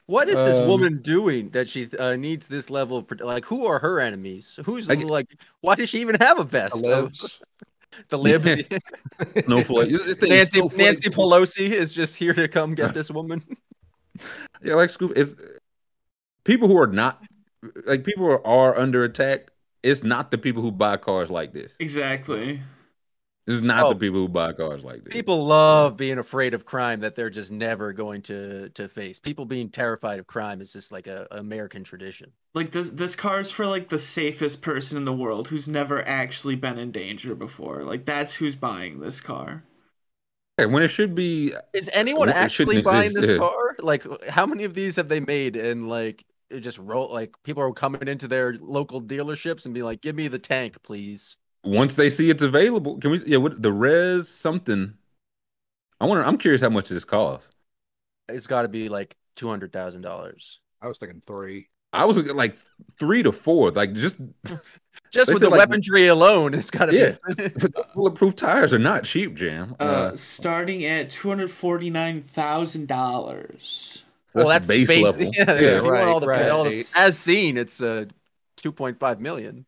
[0.06, 3.44] What is this Um, woman doing that she uh, needs this level of prote- like?
[3.46, 4.58] Who are her enemies?
[4.64, 5.28] Who's Like- like?
[5.62, 6.84] Why does she even have a vest?
[8.08, 8.44] The libs.
[8.46, 9.46] no libs.
[9.46, 9.90] Snowflake.
[9.90, 10.78] This thing is Nancy snowflake.
[10.78, 13.44] Nancy Pelosi is just here to come get this woman.
[14.62, 15.34] Yeah, like Scoob is
[16.44, 17.22] people who are not
[17.86, 19.50] like people who are under attack.
[19.82, 21.72] It's not the people who buy cars like this.
[21.80, 22.60] Exactly.
[23.50, 23.88] It's not Oh.
[23.88, 25.14] the people who buy cars like this.
[25.14, 29.18] People love being afraid of crime that they're just never going to to face.
[29.18, 32.32] People being terrified of crime is just like a American tradition.
[32.54, 36.54] Like this this car's for like the safest person in the world who's never actually
[36.56, 37.82] been in danger before.
[37.84, 39.64] Like that's who's buying this car.
[40.58, 43.38] Okay, when it should be Is anyone Well, it shouldn't actually buying exist, this yeah.
[43.38, 43.76] car?
[43.78, 45.56] Like, how many of these have they made?
[45.56, 47.12] And like, it just roll.
[47.12, 50.82] Like, people are coming into their local dealerships and be like, "Give me the tank,
[50.82, 52.98] please." Once they see it's available.
[52.98, 53.22] Can we?
[53.26, 54.94] Yeah, what the res something?
[56.00, 56.24] I wonder.
[56.24, 57.48] I'm curious how much this costs.
[58.28, 61.68] It's got to be like two hundred thousand dollars I was thinking three.
[61.92, 62.56] I was looking like
[62.98, 63.72] three to four.
[63.72, 64.16] Like just
[65.10, 66.54] just with the like- weaponry alone.
[66.54, 67.34] It's got to Yeah.
[67.34, 67.50] be.
[67.94, 69.74] bulletproof tires are not cheap, Jam.
[69.80, 74.04] Uh, Uh, starting at two hundred forty nine thousand dollars.
[74.34, 75.22] well, that's that's the base level.
[75.34, 76.48] Yeah, Yeah, if you want right, all the, right.
[76.48, 78.04] all the- as seen, it's uh,
[78.56, 79.66] two point five million.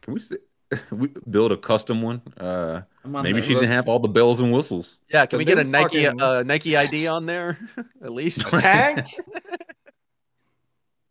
[0.00, 0.36] Can we, see,
[0.90, 2.22] we build a custom one?
[2.38, 4.98] Uh, on maybe the- she can have all the bells and whistles.
[5.12, 7.58] Yeah, can The we get a Nike fucking- uh, Nike ID on there
[8.02, 8.40] at least?
[8.48, 9.06] Tank?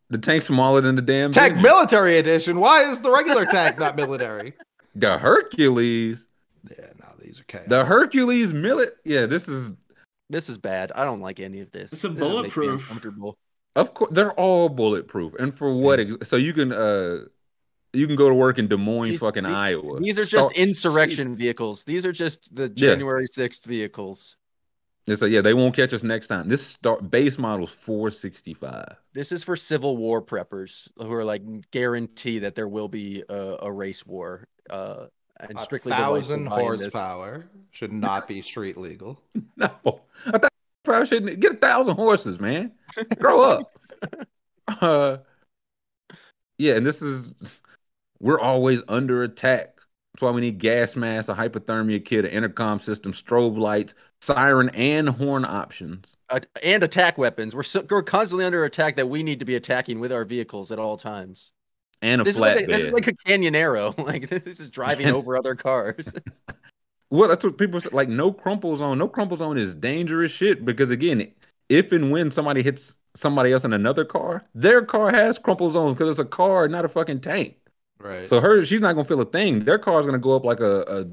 [0.09, 1.63] The tank's smaller than the damn tank engine.
[1.63, 2.59] military edition.
[2.59, 4.53] Why is the regular tank not military?
[4.95, 6.27] The Hercules,
[6.69, 7.65] Yeah, no, these are chaos.
[7.67, 8.95] the Hercules millet.
[9.03, 9.71] Yeah, this is
[10.29, 10.91] This is bad.
[10.93, 11.91] I don't like any of this.
[11.93, 12.81] It's a This doesn't make me bulletproof.
[12.81, 13.37] uncomfortable.
[13.75, 15.33] of course they're all bulletproof.
[15.39, 15.99] And for what?
[15.99, 17.21] ex- So you can uh,
[17.93, 19.99] you can go to work in Des Moines, These- fucking the- Iowa.
[19.99, 21.83] These are just Start- insurrection vehicles.
[21.83, 22.89] These are just the Yeah.
[22.91, 24.35] January 6th vehicles.
[25.05, 26.47] And so yeah, they won't catch us next time.
[26.47, 28.95] This start base model's four sixty five.
[29.11, 33.57] This is for Civil War preppers who are like guarantee that there will be a,
[33.63, 34.47] a race war.
[34.69, 35.07] Uh,
[35.41, 36.93] and strictly the whites thousand are buying this.
[36.93, 39.19] horsepower should not be street legal.
[39.57, 39.69] No,
[40.25, 40.49] I thought
[40.85, 42.71] probably shouldn't get a thousand horses, man.
[43.19, 43.77] Grow up.
[44.81, 45.17] uh,
[46.57, 47.33] yeah, and this is
[48.23, 49.75] we're always under attack.
[50.13, 54.69] That's why we need gas masks, a hypothermia kit, an intercom system, strobe lights, siren,
[54.69, 56.15] and horn options.
[56.29, 57.53] Uh, and attack weapons.
[57.53, 60.71] We're so, we're constantly under attack that we need to be attacking with our vehicles
[60.71, 61.51] at all times.
[62.01, 62.63] And a This is, like flatbed.
[62.63, 63.97] a, this is like a canyonero.
[64.05, 66.11] Like this is just driving over other cars.
[67.09, 67.89] Well, that's what people say.
[67.91, 68.97] Like, no crumple zone.
[68.97, 71.31] No crumple zone is dangerous shit because, again,
[71.69, 75.93] if and when somebody hits somebody else in another car, their car has crumple zones
[75.93, 77.57] because it's a car, not a fucking tank.
[78.03, 78.27] Right.
[78.27, 79.61] So her, she's not gonna feel a thing.
[79.61, 81.07] Their car's gonna go up like a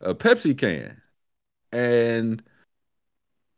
[0.00, 1.00] a, a Pepsi can,
[1.70, 2.42] and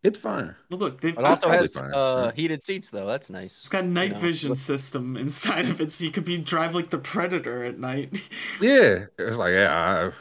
[0.03, 0.55] it's fine.
[0.71, 2.33] Well, look, they've It also probably has fine, uh, yeah.
[2.37, 3.07] heated seats though.
[3.07, 3.61] That's nice.
[3.61, 6.91] it's got night know, vision system inside of it, so you could be drive like
[6.91, 8.21] the predator at night.
[8.61, 10.13] Yeah, it's like yeah,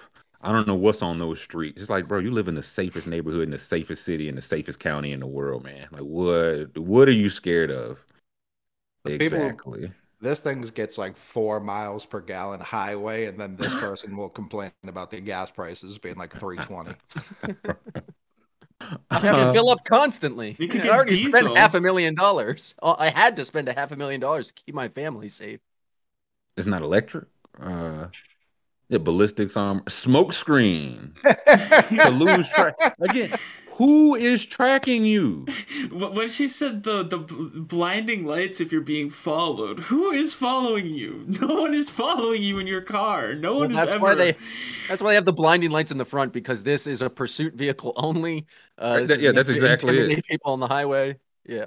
[0.41, 1.81] I, I don't know what's on those streets.
[1.81, 4.41] It's like, bro, you live in the safest neighborhood in the safest city in the
[4.41, 5.87] safest county in the world, man.
[5.91, 7.99] Like, what what are you scared of?
[9.03, 9.91] The people- Exactly.
[10.23, 14.71] This thing gets like four miles per gallon highway, and then this person will complain
[14.87, 16.95] about the gas prices being like three twenty.
[19.09, 20.55] I have to fill up constantly.
[20.59, 21.39] You could I get already diesel.
[21.39, 22.73] spent half a million dollars.
[22.81, 25.59] Oh, I had to spend a half a million dollars to keep my family safe.
[26.57, 27.25] It's not electric.
[27.59, 28.07] Uh,
[28.89, 33.33] yeah, ballistics armor, smoke screen to lose track again.
[33.77, 35.45] Who is tracking you?
[35.89, 40.85] Wh- when she said the the blinding lights if you're being followed, who is following
[40.87, 41.25] you?
[41.41, 43.35] No one is following you in your car.
[43.35, 43.99] No Well, one is that's ever.
[43.99, 44.35] why they.
[44.87, 47.55] That's why they have the blinding lights in the front because this is a pursuit
[47.55, 48.45] vehicle only.
[48.77, 50.01] Uh, Right, this that- is yeah, that's exactly it.
[50.01, 51.19] intimidate People on the highway.
[51.45, 51.65] Yeah.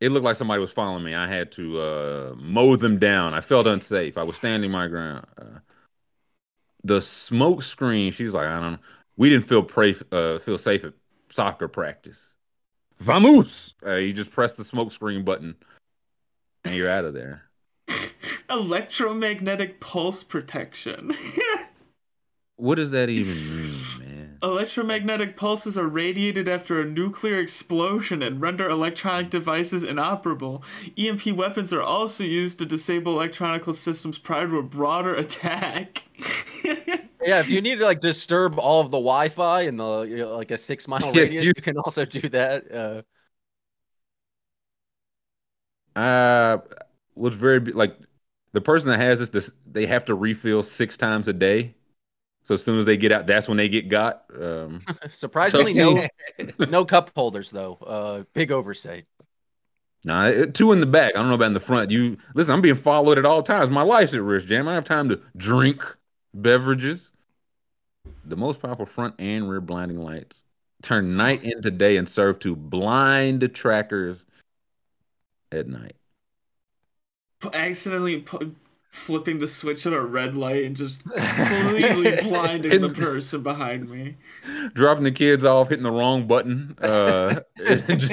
[0.00, 1.14] It looked like somebody was following me.
[1.14, 3.32] I had to uh, mow them down.
[3.32, 4.18] I felt unsafe.
[4.18, 5.26] I was standing my ground.
[5.38, 5.60] Uh,
[6.82, 8.12] the smoke screen.
[8.12, 8.72] She's like, I don't.
[8.72, 8.78] know.
[9.16, 10.92] We didn't feel pray, uh, feel safe at
[11.34, 12.28] soccer practice.
[13.00, 13.74] Vamos!
[13.84, 15.56] Uh, you just press the smoke screen button,
[16.64, 17.42] and you're out of there.
[18.50, 21.12] Electromagnetic pulse protection.
[22.56, 24.38] What does that even mean, man?
[24.40, 30.62] Electromagnetic pulses are radiated after a nuclear explosion and render electronic devices inoperable.
[30.96, 36.04] EMP weapons are also used to disable electronic systems prior to a broader attack.
[37.26, 40.36] Yeah, if you need to like disturb all of the Wi-Fi in the you know,
[40.36, 42.70] like a six mile Yeah, radius, you- you can also do that.
[42.72, 43.02] Uh,
[45.96, 46.58] Uh,
[47.14, 47.96] was very like
[48.52, 51.74] the person that has this, this they have to refill six times a day.
[52.44, 54.24] So as soon as they get out, that's when they get got.
[54.40, 56.08] Um, surprisingly, no
[56.66, 57.74] no cup holders though.
[57.76, 59.06] Uh, big oversight.
[60.04, 61.14] nah, it- two in the back.
[61.14, 61.90] I don't know about in the front.
[61.90, 63.70] You listen, I'm being followed at all times.
[63.70, 64.68] My life's at risk, Jam.
[64.68, 65.84] I don't have time to drink
[66.32, 67.12] beverages.
[68.24, 70.44] The most powerful front and rear blinding lights
[70.82, 74.24] turn night into day and serve to blind trackers
[75.50, 75.96] at night.
[77.52, 78.54] accidentally pu-
[78.90, 84.16] flipping the switch at a red light and just completely blinding the person behind me.
[84.74, 88.12] dropping the kids off, hitting the wrong button, uh, just, just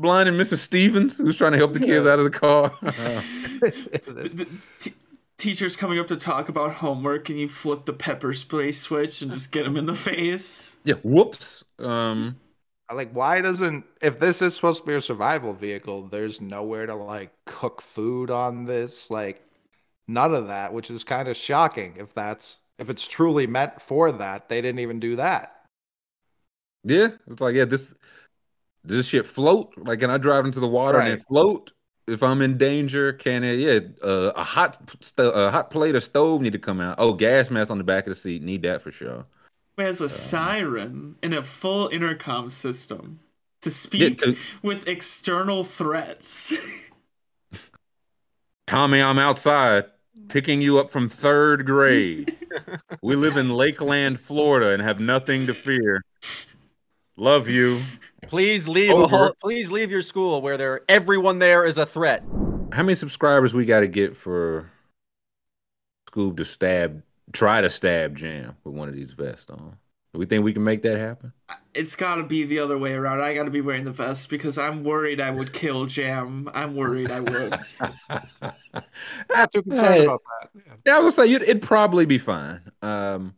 [0.00, 0.58] blinding Mrs.
[0.58, 2.72] Stevens, who's trying to help the kids out of the car.
[5.38, 8.72] The t- teachers coming up to talk about homework, and you flip the pepper spray
[8.72, 10.78] switch and just get them in the face.
[10.84, 11.64] yeah, whoops.
[11.78, 12.40] Um,
[12.92, 16.94] like, why doesn't if this is supposed to be a survival vehicle, there's nowhere to
[16.94, 19.42] like cook food on this, like
[20.06, 21.96] none of that, which is kind of shocking.
[21.98, 25.66] If that's if it's truly meant for that, they didn't even do that.
[26.84, 27.94] yeah, it's like yeah, this
[28.84, 29.74] this shit float.
[29.78, 31.73] Like, can I drive into the water and it float?
[32.06, 33.58] If I'm in danger, can it?
[33.58, 36.96] Yeah, uh, a hot sto- a hot plate or stove need to come out.
[36.98, 38.42] Oh, gas mask on the back of the seat.
[38.42, 39.24] Need that for sure.
[39.78, 43.20] It has a siren and a full intercom system
[43.62, 46.54] to speak to- with external threats.
[48.66, 49.84] Tommy, I'm outside
[50.28, 52.36] picking you up from third grade.
[53.02, 56.02] we live in Lakeland, Florida, and have nothing to fear.
[57.16, 57.80] Love you.
[58.28, 58.90] Please leave.
[58.92, 62.22] A whole, please leave your school where there everyone there is a threat.
[62.72, 64.70] How many subscribers we got to get for
[66.10, 69.76] Scoob to stab, try to stab Jam with one of these vests on?
[70.12, 71.32] Do we think we can make that happen?
[71.74, 73.20] it's got to be the other way around.
[73.20, 76.48] I got to be wearing the vest because I'm worried I would kill Jam.
[76.54, 77.58] I'm worried I would.
[79.28, 80.04] Not too concerned Hey.
[80.04, 80.50] about that.
[80.54, 80.72] Yeah.
[80.86, 82.60] Yeah, I would say you'd, it'd probably be fine.
[82.80, 83.34] Um,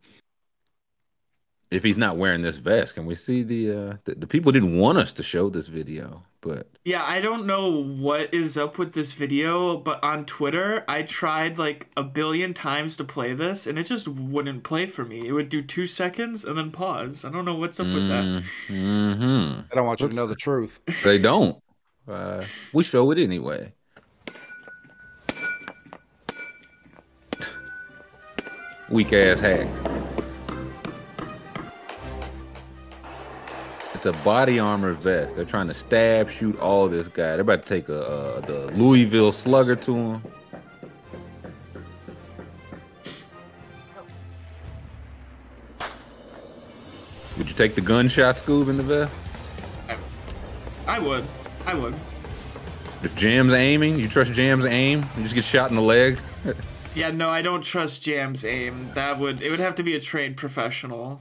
[1.70, 4.78] if he's not wearing this vest, can we see the, uh, the the people didn't
[4.78, 8.92] want us to show this video, but Yeah, I don't know what is up with
[8.92, 13.78] this video, but on Twitter, I tried like a billion times to play this and
[13.80, 15.26] it just wouldn't play for me.
[15.26, 17.24] It would do two seconds and then pause.
[17.24, 18.44] I don't know what's up with that.
[18.68, 20.78] hmm I don't want you to Let's- know the truth.
[21.02, 21.60] They don't.
[22.06, 23.72] Uh, we show it anyway.
[28.88, 29.68] Weak ass hacks.
[33.96, 35.36] It's a body armor vest.
[35.36, 37.28] They're trying to stab, shoot all this guy.
[37.28, 40.22] They're about to take a, uh, the Louisville Slugger to him.
[47.38, 49.12] Would you take the gunshot, Scoob, in the vest?
[50.86, 51.24] I would.
[51.64, 51.94] I would.
[53.02, 55.06] If Jam's aiming, you trust Jam's aim?
[55.16, 56.20] You just get shot in the leg.
[56.94, 58.88] Yeah, no, I don't trust Jam's aim.
[58.94, 61.20] That would it would have to be a trained professional.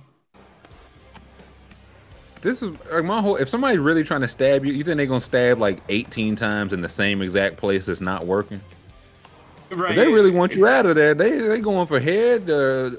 [2.45, 3.37] This is like my whole.
[3.37, 6.73] If somebody's really trying to stab you, you think they're gonna stab like 18 times
[6.73, 8.61] in the same exact place that's not working?
[9.71, 9.89] Right.
[9.89, 12.91] If they really want you out of there, they they going for head, uh,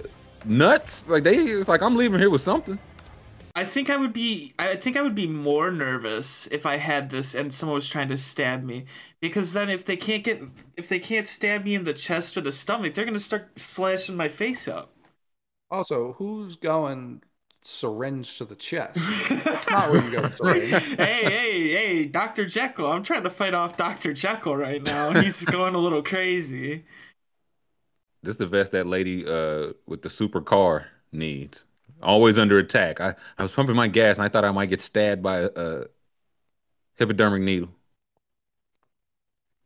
[0.44, 1.08] nuts.
[1.08, 2.76] Like they, it's like I'm leaving here with something.
[3.54, 7.10] I think I would be I think I would be more nervous if I had
[7.10, 8.84] this and someone was trying to stab me
[9.20, 10.42] because then if they can't get
[10.76, 13.60] if they can't stab me in the chest or the stomach, they're going to start
[13.60, 14.90] slashing my face up.
[15.70, 17.22] Also, who's going
[17.66, 18.94] syringe to the chest?
[19.44, 22.46] That's not where you go hey, hey, hey, Dr.
[22.46, 22.90] Jekyll.
[22.90, 24.12] I'm trying to fight off Dr.
[24.12, 25.12] Jekyll right now.
[25.20, 26.84] He's going a little crazy.
[28.22, 31.64] This is the vest that lady uh with the super car needs.
[32.02, 33.00] Always under attack.
[33.00, 35.50] I, I was pumping my gas and I thought I might get stabbed by a,
[35.56, 35.84] a
[36.98, 37.70] hypodermic needle.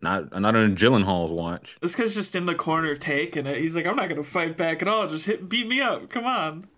[0.03, 1.77] Not not on Gyllenhaal's watch.
[1.83, 3.59] This guy's just in the corner taking it.
[3.59, 5.07] He's like, I'm not going to fight back at all.
[5.07, 6.09] Just hit beat me up.
[6.09, 6.69] Come on.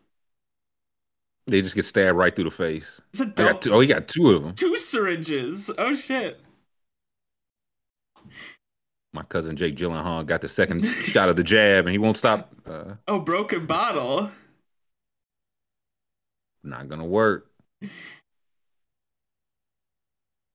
[1.47, 3.01] They just get stabbed right through the face.
[3.11, 3.37] It's a I dope.
[3.37, 4.55] got two, oh, he got two of them.
[4.55, 5.71] Two syringes.
[5.77, 6.41] Oh shit.
[9.13, 12.55] My cousin Jake Gyllenhaal got the second shot of the jab, and he won't stop.
[12.67, 14.31] Uh, Oh, broken bottle.
[16.65, 17.51] not gonna work.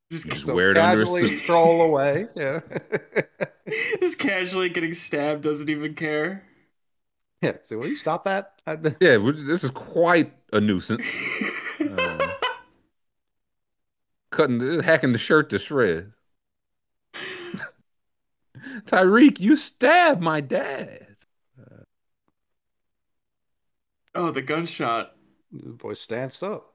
[0.10, 1.44] Just, Just So wear it under a casually suit.
[1.44, 2.28] stroll away.
[2.36, 2.62] Yeah.
[4.00, 5.44] just casually getting stabbed.
[5.44, 6.47] Doesn't even care.
[7.42, 7.54] yeah.
[7.64, 8.62] So will you stop that?
[9.00, 9.18] Yeah,
[9.48, 11.06] this is quite a nuisance.
[11.82, 12.28] Uh,
[14.32, 16.14] cutting, hacking the shirt to shreds.
[18.86, 21.16] Tyreek, you stabbed my dad.
[21.60, 21.84] Uh,
[24.16, 25.16] Oh, the gunshot.
[25.52, 26.74] The boy stands up.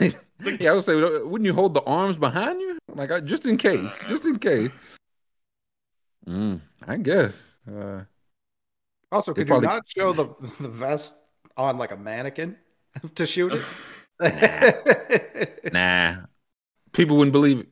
[0.00, 3.56] yeah, I would say, wouldn't you hold the arms behind you, like I- just in
[3.58, 4.70] case, just in case?
[6.26, 7.42] Mm, I guess.
[7.68, 8.02] Uh,
[9.12, 10.26] Also, could probably- you not show the
[10.58, 11.16] the vest
[11.56, 12.56] on like a mannequin
[13.14, 13.62] to shoot it?
[15.72, 16.16] nah,
[16.92, 17.68] people wouldn't believe it.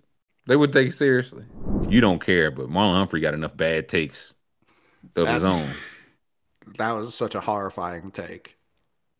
[0.47, 1.45] They would take it seriously.
[1.89, 4.35] You don't care, but Marlon Humphrey got enough bad takes
[5.17, 5.67] of his own.
[6.79, 8.57] that was such a horrifying take.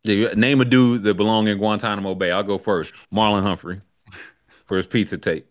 [0.03, 2.31] Yeah, name a dude that belong in Guantanamo Bay.
[2.31, 2.93] I'll go first.
[3.13, 3.81] Marlon Humphrey
[4.65, 5.45] for his pizza take.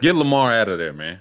[0.00, 1.20] Get Lamar out of there, man.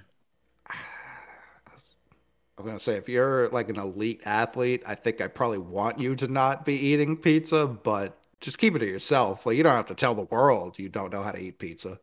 [2.57, 6.15] I'm gonna say if you're like an elite athlete, I think I probably want you
[6.15, 9.45] to not be eating pizza, but just keep it to yourself.
[9.45, 11.99] Like you don't have to tell the world you don't know how to eat pizza.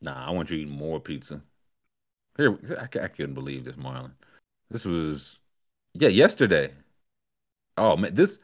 [0.00, 1.42] Nah, I want you eating more pizza.
[2.36, 4.12] Here, I couldn't believe this, Marlon.
[4.70, 5.38] This was,
[5.94, 6.72] yeah, yesterday.
[7.76, 8.38] Oh man, this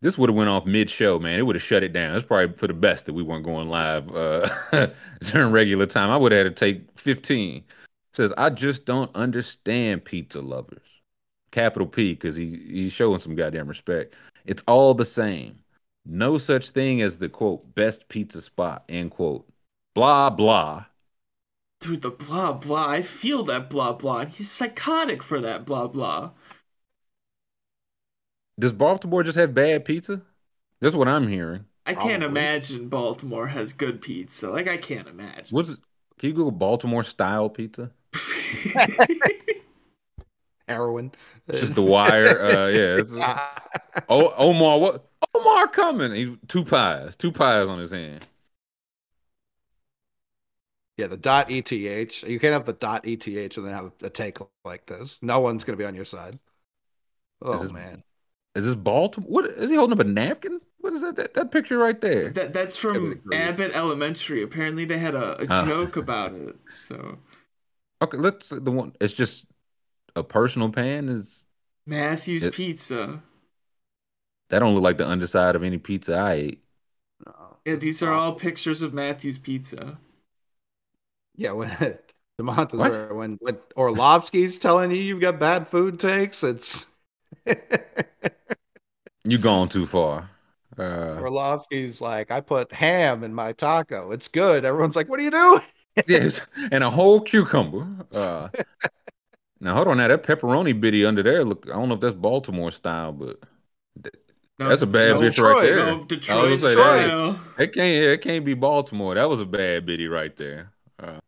[0.00, 1.38] this would have went off mid show, man.
[1.38, 2.14] It would have shut it down.
[2.14, 4.48] It's probably for the best that we weren't going live uh,
[5.24, 6.10] during regular time.
[6.10, 7.64] I would have had to take fifteen.
[8.14, 10.86] Says I just don't understand pizza lovers.
[11.50, 14.14] Capital P because he he's showing some goddamn respect.
[14.44, 15.60] It's all the same.
[16.04, 19.46] No such thing as the quote best pizza spot end quote.
[19.94, 20.86] Blah blah.
[21.80, 22.88] Dude, the blah blah.
[22.88, 24.20] I feel that blah blah.
[24.20, 26.32] and He's psychotic for that blah blah.
[28.58, 30.22] Does Baltimore just have bad pizza?
[30.80, 31.66] That's what I'm hearing.
[31.86, 32.24] I can't Probably.
[32.24, 34.50] imagine Baltimore has good pizza.
[34.50, 35.54] Like I can't imagine.
[35.54, 35.70] What's
[36.18, 37.90] can you Google Baltimore style pizza?
[40.68, 41.12] Heroin.
[41.48, 42.40] It's just the wire.
[42.42, 42.96] Uh, yeah.
[42.98, 43.12] It's,
[44.08, 45.08] oh, Omar, what?
[45.34, 46.12] Omar coming.
[46.14, 48.26] He's two pies, two pies on his hand.
[50.96, 51.70] yeah, the dot ETH.
[51.72, 55.18] You can't have the dot ETH and then have a take like this.
[55.22, 56.38] No one's gonna be on your side.
[57.42, 58.02] Oh this- man.
[58.54, 59.28] Is this Baltimore?
[59.28, 60.60] What is he holding up a napkin?
[60.84, 61.16] What is that?
[61.16, 62.28] That, that picture right there.
[62.32, 63.22] that that's from.
[63.32, 64.42] Abbott Elementary.
[64.42, 65.64] Apparently they had a, a Ah.
[65.64, 66.56] joke about it.
[66.68, 67.18] So
[68.02, 68.92] Okay, let's the one.
[69.00, 69.46] It's just
[70.14, 71.08] a personal pan.
[71.08, 71.42] Is
[71.86, 73.22] Matthew's It- Pizza.
[74.50, 76.64] that don't look like the underside of any pizza I ate?
[77.24, 77.56] No.
[77.64, 79.96] Yeah, these are all pictures of Matthew's Pizza.
[81.34, 81.70] Yeah, when
[82.38, 82.90] Demontis, What?
[82.90, 86.84] where- when when Orlovsky's telling you you've got bad food takes, it's
[89.24, 90.28] You gone too far.
[90.78, 94.10] Uh, Orlovsky's like, I put ham in my taco.
[94.10, 94.64] It's good.
[94.64, 95.60] Everyone's like, what are you doing?
[96.08, 97.86] yes, and a whole cucumber.
[98.12, 98.48] Uh,
[99.60, 101.44] now hold on, now that pepperoni bitty under there.
[101.44, 103.38] Look, I don't know if that's Baltimore style, but
[104.58, 105.76] No, that's a bad no, bitch right there.
[105.76, 108.04] No, Detroit gonna say, that- It can't.
[108.04, 109.14] It can't be Baltimore.
[109.14, 110.72] That was a bad bitty right there.
[110.98, 111.20] Uh,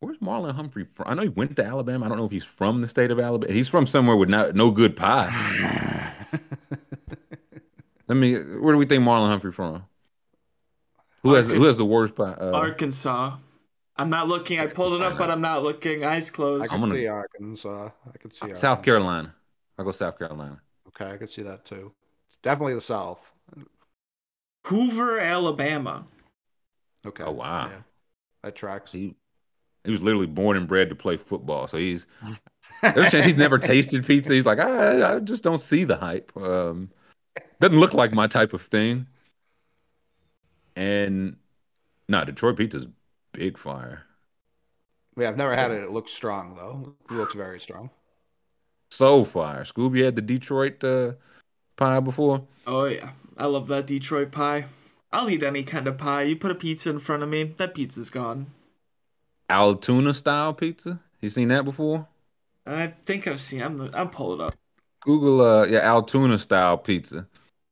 [0.00, 1.08] where's Marlon Humphrey from?
[1.08, 2.04] I know he went to Alabama.
[2.04, 3.52] I don't know if he's from the state of Alabama.
[3.52, 5.86] He's from somewhere with not no good pie.
[8.10, 8.34] Let me.
[8.34, 9.84] Where do we think Marlon Humphrey from?
[11.22, 12.32] Who has who has the worst pie?
[12.32, 13.36] Uh, Arkansas.
[13.96, 14.58] I'm not looking.
[14.58, 16.04] I pulled it up, but I'm not looking.
[16.04, 16.64] Eyes closed.
[16.64, 16.80] I closed.
[16.82, 17.90] can gonna- see Arkansas.
[18.12, 19.36] I can see South Carolina.
[19.78, 20.60] I'll go South Carolina.
[20.88, 21.92] Okay, I can see that too.
[22.26, 23.30] It's definitely the South.
[24.66, 26.04] Hoover, Alabama.
[27.06, 27.22] Okay.
[27.22, 27.68] Oh, wow.
[27.68, 27.82] Yeah,
[28.42, 28.90] that tracks.
[28.90, 29.14] He
[29.84, 31.68] he was literally born and bred to play football.
[31.68, 32.08] So he's
[32.82, 34.34] there's a chance he's never tasted pizza.
[34.34, 36.36] He's like, I, I just don't see the hype.
[36.36, 36.90] Um,
[37.60, 39.06] doesn't look like my type of thing.
[40.76, 41.36] And
[42.08, 42.86] no, Detroit pizza's
[43.32, 44.04] big fire.
[45.16, 45.82] Yeah, I've never had it.
[45.82, 46.94] It looks strong though.
[47.10, 47.90] It looks very strong.
[48.90, 49.64] So fire.
[49.64, 51.12] Scooby had the Detroit uh,
[51.76, 52.46] pie before.
[52.66, 54.66] Oh yeah, I love that Detroit pie.
[55.12, 56.22] I'll eat any kind of pie.
[56.22, 58.46] You put a pizza in front of me, that pizza's gone.
[59.48, 61.00] Altoona style pizza.
[61.20, 62.06] You seen that before?
[62.66, 63.62] I think I've seen.
[63.62, 63.90] I'm.
[63.92, 64.54] I'm pull it up.
[65.00, 67.26] Google uh yeah, Altoona style pizza.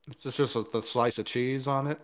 [0.09, 2.01] It's just, just a, the slice of cheese on it.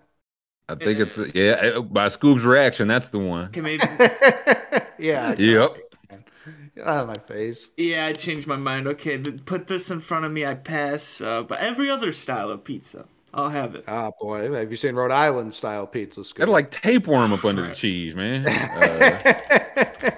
[0.69, 3.47] I think it's yeah, uh, by Scoob's reaction, that's the one.
[3.47, 3.85] Okay, maybe.
[4.99, 5.35] yeah.
[5.37, 5.77] Yep.
[6.09, 6.29] can't.
[6.75, 7.69] Get out of my face.
[7.77, 8.87] yeah, I changed my mind.
[8.89, 10.45] Okay, put this in front of me.
[10.47, 11.21] I pass.
[11.21, 13.85] Uh, but every other style of pizza, I'll have it.
[13.87, 14.51] Ah, boy.
[14.53, 16.25] Have you seen Rhode Island style pizza?
[16.35, 16.49] Got Scoop?
[16.49, 18.47] like tapeworm up under the cheese, man.
[18.75, 20.11] Uh,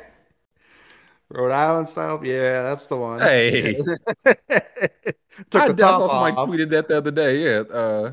[1.29, 2.21] Rhode Island style?
[2.25, 3.21] Yeah, that's the one.
[3.21, 3.75] hey,
[4.25, 6.49] Took I, the I top saw somebody off.
[6.49, 7.43] tweeted that the other day.
[7.43, 7.61] Yeah.
[7.61, 8.13] Uh,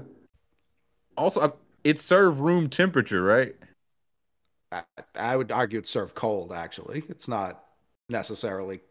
[1.17, 1.49] also, uh,
[1.83, 3.55] it's served room temperature, right?
[4.71, 4.83] I,
[5.15, 7.03] I would argue it served cold, actually.
[7.07, 7.63] It's not
[8.09, 8.81] necessarily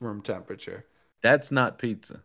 [0.00, 0.84] room temperature.
[1.22, 2.22] That's not pizza.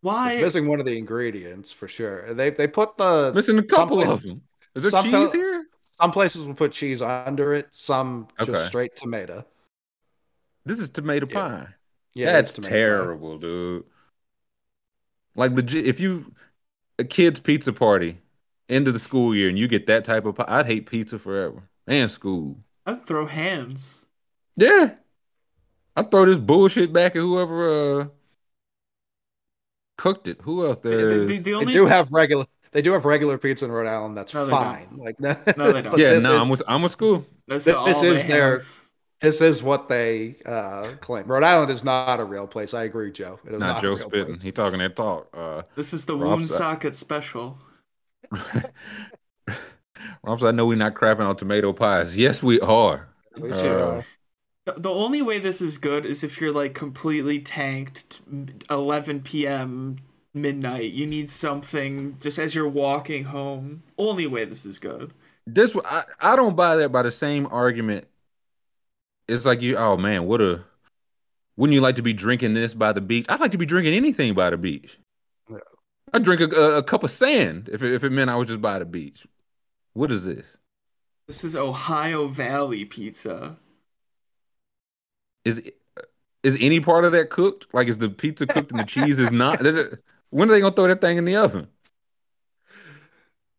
[0.00, 0.32] Why?
[0.32, 2.34] It's missing one of the ingredients for sure.
[2.34, 4.42] They they put the Missing a couple of them.
[4.74, 5.64] Is there some cheese pe- here?
[6.00, 8.50] some places will put cheese under it, some Okay.
[8.52, 9.44] just straight tomato.
[10.64, 11.34] This is tomato Yeah.
[11.34, 11.66] pie.
[12.14, 12.78] Yeah, That's it's tomato pie.
[13.04, 13.84] terrible, dude.
[15.34, 16.34] Like legit, if you
[16.98, 18.18] a kid's pizza party
[18.68, 21.18] end of the school year and you get that type of pie, I'd hate pizza
[21.18, 22.58] forever and school.
[22.86, 24.02] I'd throw hands.
[24.56, 24.96] Yeah,
[25.96, 28.06] I throw this bullshit back at whoever uh
[29.96, 30.38] cooked it.
[30.42, 30.96] Who else there?
[31.08, 31.42] The, is?
[31.44, 32.44] the, the They do have regular.
[32.72, 34.16] They do have regular pizza in Rhode Island.
[34.16, 34.88] That's No, they fine.
[34.96, 35.98] Like no, No, they don't.
[35.98, 37.26] yeah, no, is, I'm with I'm with school.
[37.46, 38.66] that's this all is they their- have.
[39.22, 41.26] This is what they uh, claim.
[41.26, 42.74] Rhode Island is not a real place.
[42.74, 43.38] I agree, Joe.
[43.46, 44.26] It is Not, not, Joe a spitting.
[44.26, 44.42] place.
[44.42, 45.28] He talking that talk.
[45.32, 47.58] Uh, This is the Rob wound socket special.
[50.24, 52.16] Robs, I know we're not crapping on tomato pies.
[52.16, 53.08] Yes, we are.
[53.36, 54.02] We Uh, should, uh,
[54.66, 58.20] The- The only way this is good is if you're like completely tanked,
[58.70, 59.96] 11 p.m.
[60.34, 60.92] midnight.
[60.92, 63.82] You need something just as you're walking home.
[63.98, 65.12] Only way this is good.
[65.46, 68.06] This I, I don't buy that by the same argument.
[69.28, 70.64] It's like you, oh man, what a
[71.56, 73.26] wouldn't you like to be drinking this by the beach?
[73.28, 74.98] I'd like to be drinking anything by the beach.
[75.50, 75.58] Yeah.
[76.12, 78.48] I'd drink a, a, a cup of sand if it, if it meant I was
[78.48, 79.26] just by the beach.
[79.92, 80.56] What is this?
[81.26, 83.56] This is Ohio Valley pizza.
[85.44, 85.60] Is
[86.42, 87.66] is any part of that cooked?
[87.72, 89.64] Like is the pizza cooked and the cheese is not?
[89.64, 91.68] Is it- when are they gonna throw that thing in the oven?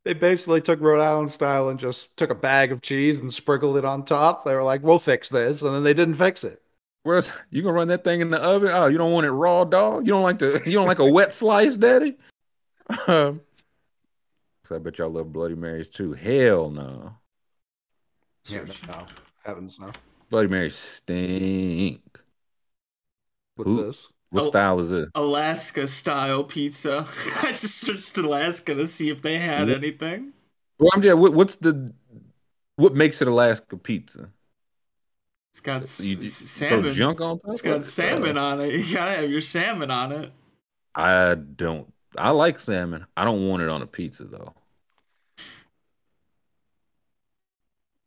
[0.05, 3.77] They basically took Rhode Island style and just took a bag of cheese and sprinkled
[3.77, 4.43] it on top.
[4.43, 6.61] They were like, "We'll fix this," and then they didn't fix it.
[7.03, 8.69] Where's you gonna run that thing in the oven?
[8.73, 10.05] Oh, you don't want it raw, dog.
[10.05, 12.15] You don't like the you don't like a wet slice, daddy.
[13.07, 13.39] Um,
[14.65, 16.11] so I bet y'all love Bloody Marys too.
[16.13, 17.15] Hell no,
[18.47, 19.05] Yeah, no,
[19.45, 19.89] heavens no.
[20.29, 22.01] Bloody Marys stink.
[23.55, 24.09] What's Who- this?
[24.33, 24.47] What Oh.
[24.47, 25.09] style is it?
[25.15, 27.07] Alaska style pizza.
[27.43, 29.77] I just searched Alaska to see if they had What?
[29.77, 30.33] anything.
[30.79, 31.13] Well, I'm yeah.
[31.13, 31.93] What, what's the
[32.77, 34.31] what makes it Alaska pizza?
[35.51, 36.93] It's got You, you salmon.
[36.93, 37.51] junk on top.
[37.51, 37.85] It's got it?
[37.85, 38.73] salmon Uh, on it.
[38.87, 40.31] You gotta have your salmon on it.
[40.95, 41.93] I don't.
[42.17, 43.05] I like salmon.
[43.17, 44.53] I don't want it on a pizza though.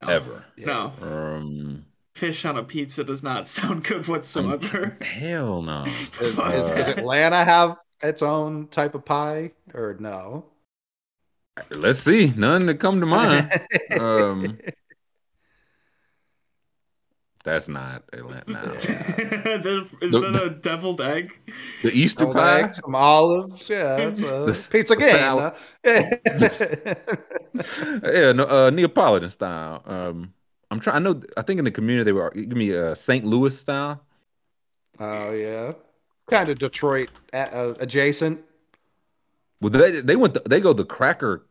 [0.03, 0.09] No.
[0.09, 0.45] Ever.
[0.57, 0.93] No.
[1.01, 1.87] Um.
[2.17, 4.97] Fish on a pizza does not sound good whatsoever.
[5.03, 5.85] Hell no.
[5.85, 6.99] Is, Fuck does that.
[6.99, 10.47] Atlanta have its own type of pie or no?
[11.71, 12.33] Let's see.
[12.37, 13.51] None that come to mind.
[14.01, 14.59] Um,
[17.45, 18.51] That's not Atlanta.
[18.51, 18.61] No.
[18.63, 21.33] That- Is The- that a deviled egg?
[21.83, 22.61] The Easter Deviled pie.
[22.63, 23.69] eggs, some olives.
[23.71, 25.17] Yeah, it's a The- pizza the game.
[25.17, 25.53] salad.
[25.85, 26.03] huh?
[28.13, 29.83] yeah, no, uh, Neapolitan style.
[29.87, 30.33] Um,
[30.71, 30.97] I'm trying.
[30.97, 31.21] I know.
[31.37, 33.25] I think in the community they were give me a St.
[33.25, 34.03] Louis style.
[34.99, 35.73] oh yeah,
[36.29, 38.43] kind of Detroit uh, uh, adjacent.
[39.61, 40.35] Well, they they went.
[40.35, 41.47] The, they go the cracker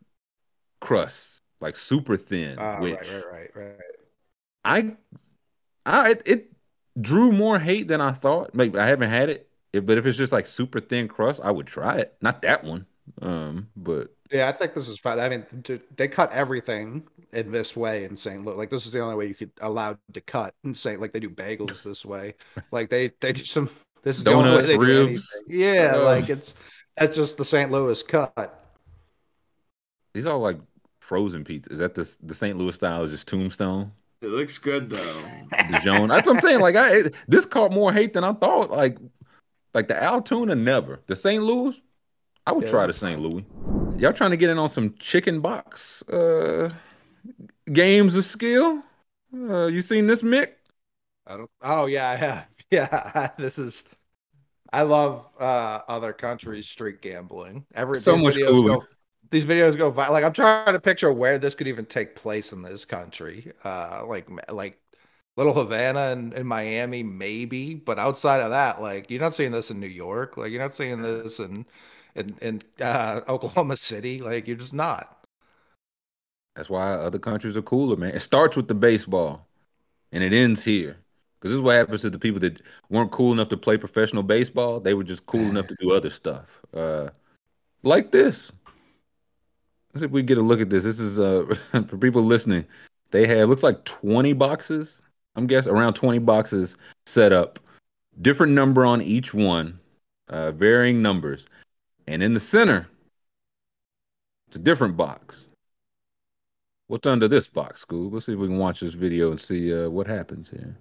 [0.81, 2.57] crust, like super thin.
[2.59, 3.79] Oh, which right, right, right, right.
[4.65, 4.95] I,
[5.85, 6.51] I it, it
[6.99, 8.53] drew more hate than I thought.
[8.53, 11.51] Maybe I haven't had it, If- but if it's just like super thin crust, I
[11.51, 12.15] would try it.
[12.21, 12.85] Not that one.
[13.21, 15.19] Um, but Yeah, I think this is fine.
[15.19, 18.43] I mean, to, they cut everything in this way in St.
[18.43, 18.55] Louis.
[18.57, 20.99] Like this is the only way you could allowed to cut in St.
[20.99, 22.35] Like they do bagels this way.
[22.71, 23.69] Like they they do some.
[24.03, 25.23] This is the only way Donuts, they do anything.
[25.47, 26.55] Yeah, Uh, like it's
[26.97, 27.71] that's just the St.
[27.71, 28.61] Louis cut.
[30.13, 30.57] these are like
[30.99, 31.71] frozen pizza.
[31.71, 32.57] Is that the the St.
[32.57, 33.03] Louis style?
[33.03, 33.91] Is just Tombstone?
[34.21, 35.31] It looks good though.
[35.67, 36.09] Dijon.
[36.09, 36.59] That's what I'm saying.
[36.61, 38.71] Like I this caught more hate than I thought.
[38.71, 38.97] Like
[39.73, 41.01] like the Altoona never.
[41.07, 41.43] The St.
[41.43, 41.81] Louis,
[42.47, 43.21] I would Yeah, try the St.
[43.21, 43.45] Louis.
[43.97, 46.69] Y'all trying to get in on some chicken box uh
[47.71, 48.83] games of skill?
[49.33, 50.49] Uh you seen this Mick?
[51.27, 51.49] I don't.
[51.61, 52.47] Oh yeah, I have.
[52.71, 53.83] Yeah, this is.
[54.73, 57.65] I love uh other countries' street gambling.
[57.75, 58.79] Every So much cooler.
[58.79, 58.85] Go,
[59.31, 60.11] these videos go viral.
[60.11, 63.53] Like I'm trying to picture where this could even take place in this country.
[63.63, 64.79] Uh, like like
[65.37, 69.71] Little Havana and in Miami, maybe, but outside of that, like you're not seeing this
[69.71, 70.37] in New York.
[70.37, 71.65] Like you're not seeing this in
[72.15, 74.19] in in uh, Oklahoma City.
[74.19, 75.25] Like you're just not.
[76.55, 78.15] That's why other countries are cooler, man.
[78.15, 79.45] It starts with the baseball
[80.11, 80.97] and it ends here.
[81.37, 84.23] Because this is what happens to the people that weren't cool enough to play professional
[84.23, 84.79] baseball.
[84.79, 86.45] They were just cool enough to do other stuff.
[86.73, 87.09] Uh,
[87.83, 88.51] like this.
[89.93, 90.83] Let's see if we get a look at this.
[90.83, 91.45] This is uh
[91.87, 92.65] for people listening.
[93.11, 95.01] They have looks like 20 boxes.
[95.35, 97.59] I'm guessing around 20 boxes set up.
[98.21, 99.79] Different number on each one,
[100.29, 101.45] uh, varying numbers.
[102.07, 102.87] And in the center,
[104.47, 105.45] it's a different box.
[106.87, 108.13] What's under this box, Scoob?
[108.13, 110.77] Let's see if we can watch this video and see uh, what happens here.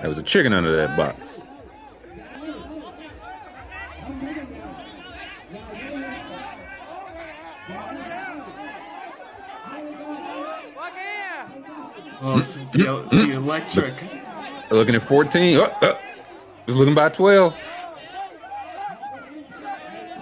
[0.00, 1.16] There was a chicken under that box.
[12.22, 13.94] Oh, the, the electric.
[14.70, 15.56] Looking at 14.
[15.58, 15.98] Oh, oh.
[16.66, 17.54] Just looking by 12.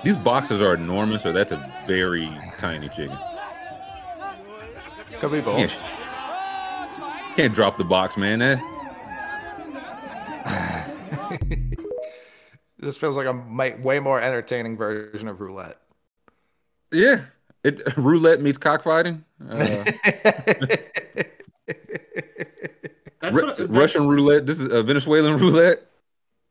[0.04, 3.18] These boxes are enormous, or that's a very tiny chicken.
[5.20, 5.56] Could be both.
[5.56, 5.72] Can't,
[7.36, 8.38] can't drop the box, man.
[8.38, 8.58] That,
[12.80, 15.78] This feels like a mi- way more entertaining version of roulette.
[16.92, 17.22] yeah.
[17.64, 19.24] It roulette meets cockfighting.
[19.50, 19.84] Uh,
[23.20, 24.46] That's what that's, Russian roulette.
[24.46, 25.84] This is a Venezuelan roulette.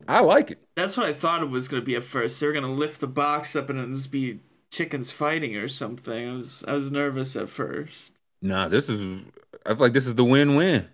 [0.07, 0.59] I like it.
[0.75, 2.39] That's what I thought it was gonna be at first.
[2.39, 6.29] They were gonna lift the box up and it was be chickens fighting or something.
[6.29, 8.13] I was I was nervous at first.
[8.41, 9.23] Nah, this is.
[9.65, 10.87] I feel like this is the win-win.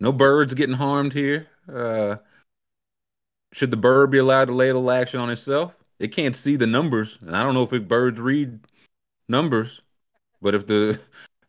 [0.00, 1.48] No birds getting harmed here.
[1.72, 2.16] Uh,
[3.52, 5.74] should the bird be allowed to lay a little action on itself?
[5.98, 8.60] It can't see the numbers, and I don't know if it, birds read
[9.28, 9.80] numbers.
[10.42, 11.00] But if the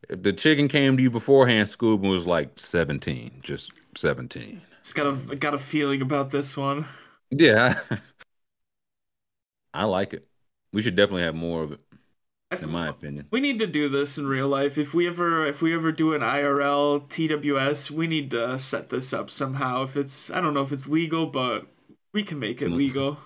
[0.09, 4.61] if the chicken came to you beforehand, Scoob, and was like seventeen, just seventeen.
[4.79, 6.85] It's got a got a feeling about this one.
[7.29, 7.79] Yeah,
[9.73, 10.27] I like it.
[10.73, 11.79] We should definitely have more of it,
[12.61, 13.27] in my opinion.
[13.31, 14.77] We need to do this in real life.
[14.77, 19.13] If we ever if we ever do an IRL TWS, we need to set this
[19.13, 19.83] up somehow.
[19.83, 21.67] If it's I don't know if it's legal, but
[22.13, 22.75] we can make it Mm.
[22.75, 23.19] legal.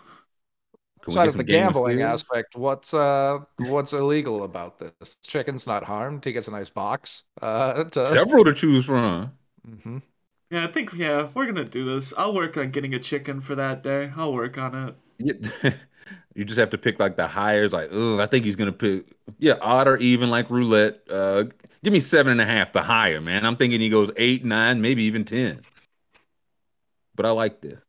[1.01, 2.01] Can we of the gambling Thrones?
[2.01, 5.17] aspect, what's uh what's illegal about this?
[5.17, 6.23] Chicken's not harmed.
[6.25, 7.23] He gets a nice box.
[7.41, 9.31] Uh, to, Several to choose from.
[9.67, 9.99] Mm-hmm.
[10.49, 12.13] Yeah, I think yeah, we're gonna do this.
[12.17, 14.11] I'll work on getting a chicken for that day.
[14.15, 14.95] I'll work on it.
[15.19, 15.73] Yeah.
[16.33, 17.73] You just have to pick like the hires.
[17.73, 19.05] Like, oh, I think he's gonna pick
[19.37, 21.01] yeah, odd or even like roulette.
[21.09, 21.43] Uh,
[21.83, 23.45] give me seven and a half, the higher, man.
[23.45, 25.61] I'm thinking he goes eight, nine, maybe even ten.
[27.15, 27.81] But I like this.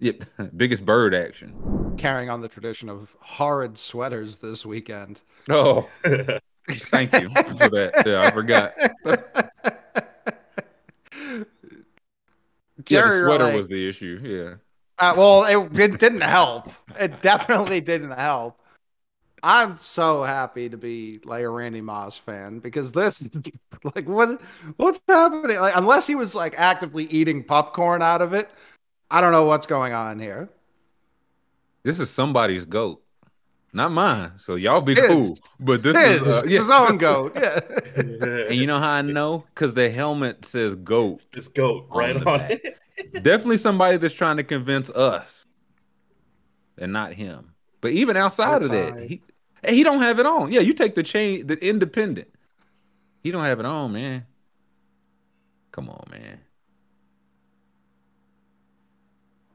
[0.00, 0.24] Yep,
[0.56, 1.94] biggest bird action.
[1.98, 5.20] Carrying on the tradition of horrid sweaters this weekend.
[5.48, 5.88] Oh,
[6.70, 8.02] thank you for that.
[8.06, 8.72] Yeah, I forgot.
[12.88, 14.20] Yeah, the sweater Riley- was the issue.
[14.22, 14.54] Yeah.
[14.98, 16.70] Uh, well, it, it didn't help.
[16.98, 18.58] It definitely didn't help.
[19.42, 23.26] I'm so happy to be like a Randy Moss fan because this,
[23.94, 24.40] like, what,
[24.76, 25.58] what's happening?
[25.58, 28.50] Like, unless he was like actively eating popcorn out of it,
[29.10, 30.48] I don't know what's going on here.
[31.82, 33.02] This is somebody's goat,
[33.72, 34.32] not mine.
[34.36, 35.06] So y'all be His.
[35.06, 35.38] cool.
[35.58, 36.60] But this His, is uh, it's yeah.
[36.60, 37.32] his own goat.
[37.34, 37.60] Yeah.
[38.50, 39.44] And you know how I know?
[39.54, 41.24] Because the helmet says goat.
[41.32, 42.76] This goat right the on it.
[43.12, 45.46] Definitely somebody that's trying to convince us
[46.76, 47.54] and not him.
[47.80, 49.22] But even outside of that, he
[49.68, 50.52] he don't have it on.
[50.52, 52.28] Yeah, you take the chain, the independent.
[53.22, 54.26] He don't have it on, man.
[55.72, 56.40] Come on, man.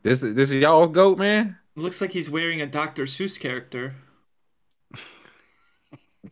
[0.05, 1.57] This is this is y'all's goat, man.
[1.75, 3.05] Looks like he's wearing a Dr.
[3.05, 3.95] Seuss character.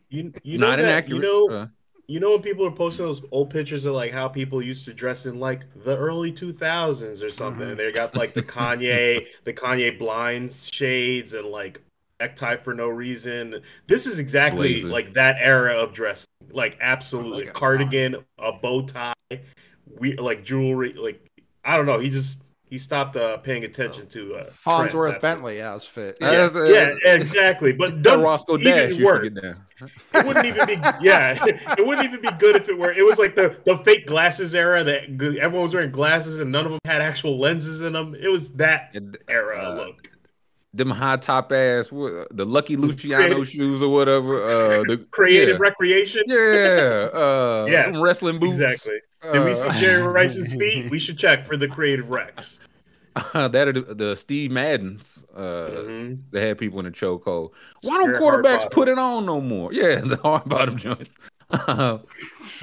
[0.09, 1.17] You, you know not that, inaccurate.
[1.17, 1.67] You know, Uh,
[2.05, 4.93] you know when people are posting those old pictures of like how people used to
[4.93, 9.53] dress in like the early 2000s or something, and they got like the Kanye, the
[9.53, 11.81] Kanye blinds shades and like
[12.19, 13.59] necktie for no reason.
[13.87, 14.87] This is exactly Blazer.
[14.87, 17.55] like that era of dressing, like absolutely Oh my God.
[17.55, 19.13] cardigan, a bow tie,
[19.97, 21.27] we like jewelry, like
[21.65, 21.97] I don't know.
[21.97, 22.42] He just
[22.73, 26.17] he stopped uh, paying attention to uh, trends Fonzworth after- Bentley outfit.
[26.19, 26.31] Yeah.
[26.31, 27.71] Yeah, That's, uh, yeah, exactly.
[27.71, 29.55] But that Roscoe even Dash used to get down.
[30.15, 31.37] It wouldn't even be yeah.
[31.77, 32.91] It wouldn't even be good if it were.
[32.91, 36.65] It was like the the fake glasses era that everyone was wearing glasses and none
[36.65, 38.15] of them had actual lenses in them.
[38.19, 40.09] It was that And, era uh, look.
[40.73, 44.43] them high top ass, the Lucky Luciano Creative- shoes or whatever.
[44.49, 45.67] Uh, the Creative yeah.
[45.69, 46.23] recreation.
[46.25, 48.59] Yeah, uh, Yes, wrestling boots.
[48.59, 48.97] Exactly.
[49.31, 50.91] Did we see Uh, Jerry Rice's feet?
[50.91, 52.59] We should check for the creative Rex.
[53.33, 55.23] that are the, the Steve Maddens.
[55.35, 56.19] Uh, Mhm.
[56.31, 57.51] they had people in the chokehold.
[57.81, 59.71] Why don't quarterbacks put it on no more?
[59.73, 61.11] Yeah, the hard bottom joints.
[61.49, 61.99] Uh,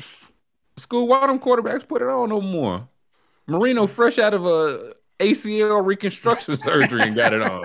[0.76, 2.88] school, why don't quarterbacks put it on no more?
[3.46, 7.64] Marino fresh out of a ACL reconstruction surgery and got it on.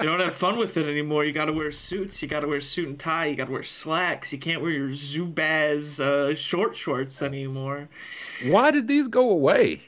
[0.00, 1.24] You don't have fun with it anymore.
[1.24, 2.20] You gotta wear suits.
[2.22, 3.26] You gotta wear suit and tie.
[3.26, 4.32] You gotta wear slacks.
[4.32, 7.88] You can't wear your Zubaz uh, short shorts anymore.
[8.44, 9.82] Why did these go away?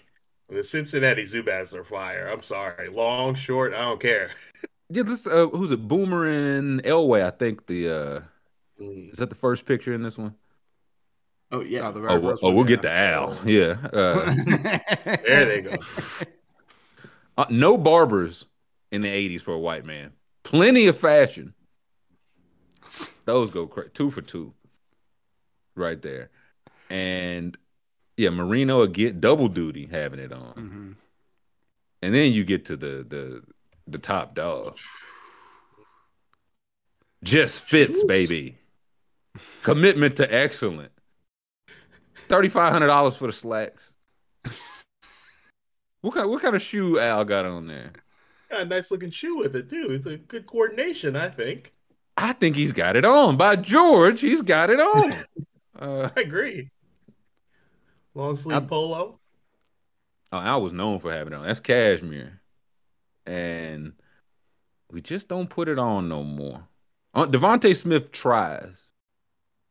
[0.49, 2.29] The Cincinnati Zubaz are fire.
[2.29, 2.89] I'm sorry.
[2.91, 4.31] Long, short, I don't care.
[4.91, 7.25] Yeah, this uh, who's a Boomer and Elway.
[7.25, 8.21] I think the uh,
[8.81, 9.13] Mm.
[9.13, 10.35] is that the first picture in this one?
[11.53, 11.89] Oh yeah.
[11.89, 12.77] Oh, the very Oh, we'll, first oh, one, we'll yeah.
[12.77, 13.39] get to Al.
[13.45, 13.77] Yeah.
[13.93, 14.35] Uh,
[15.23, 15.77] There they go.
[17.37, 18.45] Uh, no barbers
[18.93, 20.13] in the 80s for a white man.
[20.45, 21.53] Plenty of fashion.
[23.25, 24.55] Those go cra- two for two.
[25.75, 26.31] Right there.
[26.91, 27.57] And
[28.17, 30.55] yeah, Marino get double duty having it on.
[30.55, 30.95] Mhm.
[32.03, 33.43] And then you get to the the
[33.87, 34.77] the top dog.
[37.23, 38.59] Just fits, baby.
[39.63, 40.93] Commitment to excellent.
[42.29, 43.95] thirty five hundred dollars for the slacks.
[46.03, 47.93] what kind what kind of shoe Al got on there?
[48.51, 49.89] Got a nice looking shoe with it too.
[49.91, 51.73] It's a good coordination, I think.
[52.17, 53.37] I think he's got it on.
[53.37, 55.13] By George, he's got it on.
[55.79, 56.71] uh, I agree.
[58.15, 59.19] Long sleeve I- polo.
[60.33, 61.47] oh, Al was known for having it on.
[61.47, 62.41] That's cashmere,
[63.27, 63.93] and
[64.91, 66.65] we just don't put it on no more.
[67.13, 68.89] Uh, DeVonta Smith tries,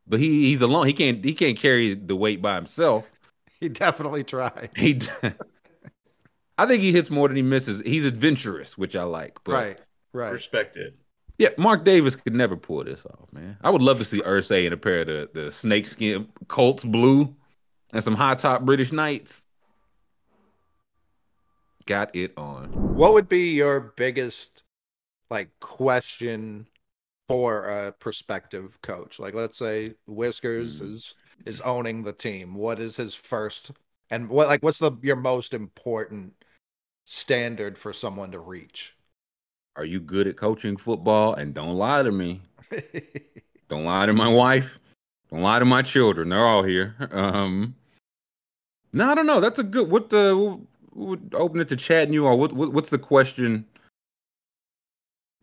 [0.07, 0.87] but he he's alone.
[0.87, 3.09] He can't he can't carry the weight by himself.
[3.59, 4.71] He definitely tried.
[4.75, 4.99] He,
[6.57, 7.81] I think he hits more than he misses.
[7.85, 9.39] He's adventurous, which I like.
[9.45, 9.79] But right,
[10.11, 10.33] right.
[10.33, 10.95] Respected.
[11.37, 13.55] yeah, Mark Davis could never pull this off, man.
[13.63, 17.33] I would love to see Irsay in a pair of the, the snakeskin Colts blue
[17.93, 19.45] and some high top British Knights.
[21.85, 22.69] Got it on.
[22.95, 24.63] What would be your biggest
[25.29, 26.67] like question
[27.27, 29.19] for a prospective coach?
[29.19, 30.91] Like let's say Whiskers Hmm.
[30.91, 31.15] is
[31.45, 32.55] is owning the team.
[32.55, 33.71] What is his first
[34.09, 36.33] and what like what's the your most important
[37.05, 38.95] standard for someone to reach?
[39.75, 41.33] Are you good at coaching football?
[41.33, 42.41] And don't lie to me.
[43.69, 44.79] Don't lie to my wife.
[45.31, 46.29] Don't lie to my children.
[46.29, 46.95] They're all here.
[47.11, 47.75] Um,
[48.93, 49.41] no, I don't know.
[49.41, 49.89] That's a good.
[49.89, 50.59] What the?
[50.95, 52.37] Would open it to chat and you all.
[52.37, 52.71] what, what?
[52.71, 53.65] What's the question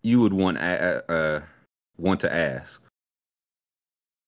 [0.02, 1.40] you would want uh
[1.98, 2.80] want to ask?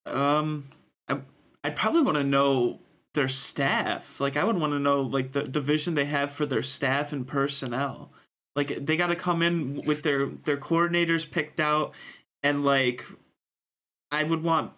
[0.04, 0.68] Um,
[1.08, 1.20] I,
[1.64, 2.80] I'd probably want to know
[3.14, 4.20] their staff.
[4.20, 7.12] Like, I would want to know like the, the vision they have for their staff
[7.12, 8.10] and personnel.
[8.54, 11.92] Like, they got to come in with their their coordinators picked out,
[12.42, 13.04] and like,
[14.10, 14.72] I would want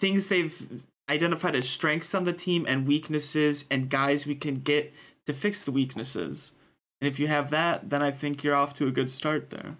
[0.00, 4.92] things they've identified as strengths on the team and weaknesses, and guys we can get
[5.26, 6.52] to fix the weaknesses.
[7.00, 9.76] And if you have that, then I think you're off to a good start there.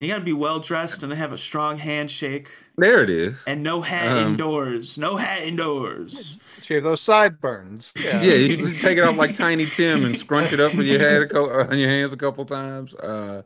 [0.00, 2.48] You got to be well dressed and have a strong handshake.
[2.78, 3.42] There it is.
[3.46, 4.96] And no hat Um, indoors.
[4.96, 6.38] No hat indoors.
[6.62, 7.92] Shave those sideburns.
[8.02, 8.22] Yeah.
[8.22, 11.00] Yeah, you just take it off like Tiny Tim and scrunch it up with your
[11.00, 12.94] head co- on your hands a couple times.
[12.94, 13.42] Uh,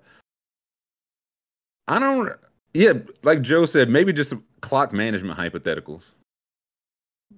[1.89, 2.33] I don't.
[2.73, 6.11] Yeah, like Joe said, maybe just clock management hypotheticals.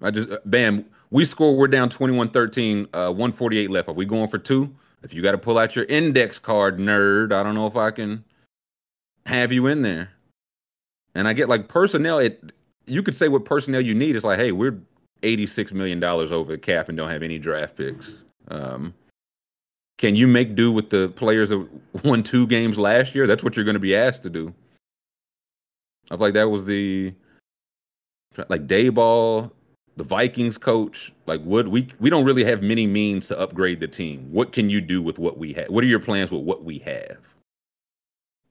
[0.02, 1.56] I just uh, bam, we score.
[1.56, 3.88] We're down 21-13, uh, 148 left.
[3.88, 4.74] Are we going for two?
[5.02, 7.90] If you got to pull out your index card, nerd, I don't know if I
[7.90, 8.24] can
[9.26, 10.10] have you in there.
[11.14, 12.18] And I get like personnel.
[12.18, 12.52] It
[12.86, 14.16] you could say what personnel you need.
[14.16, 14.78] It's like, hey, we're
[15.22, 18.18] eighty-six million dollars over the cap and don't have any draft picks.
[18.48, 18.94] Um,
[19.98, 21.66] can you make do with the players that
[22.04, 23.26] won two games last year?
[23.26, 24.54] That's what you're going to be asked to do.
[26.10, 27.14] I feel like that was the
[28.48, 29.50] like Daboll,
[29.96, 31.12] the Vikings coach.
[31.26, 34.28] Like, what we we don't really have many means to upgrade the team.
[34.30, 35.68] What can you do with what we have?
[35.68, 37.18] What are your plans with what we have?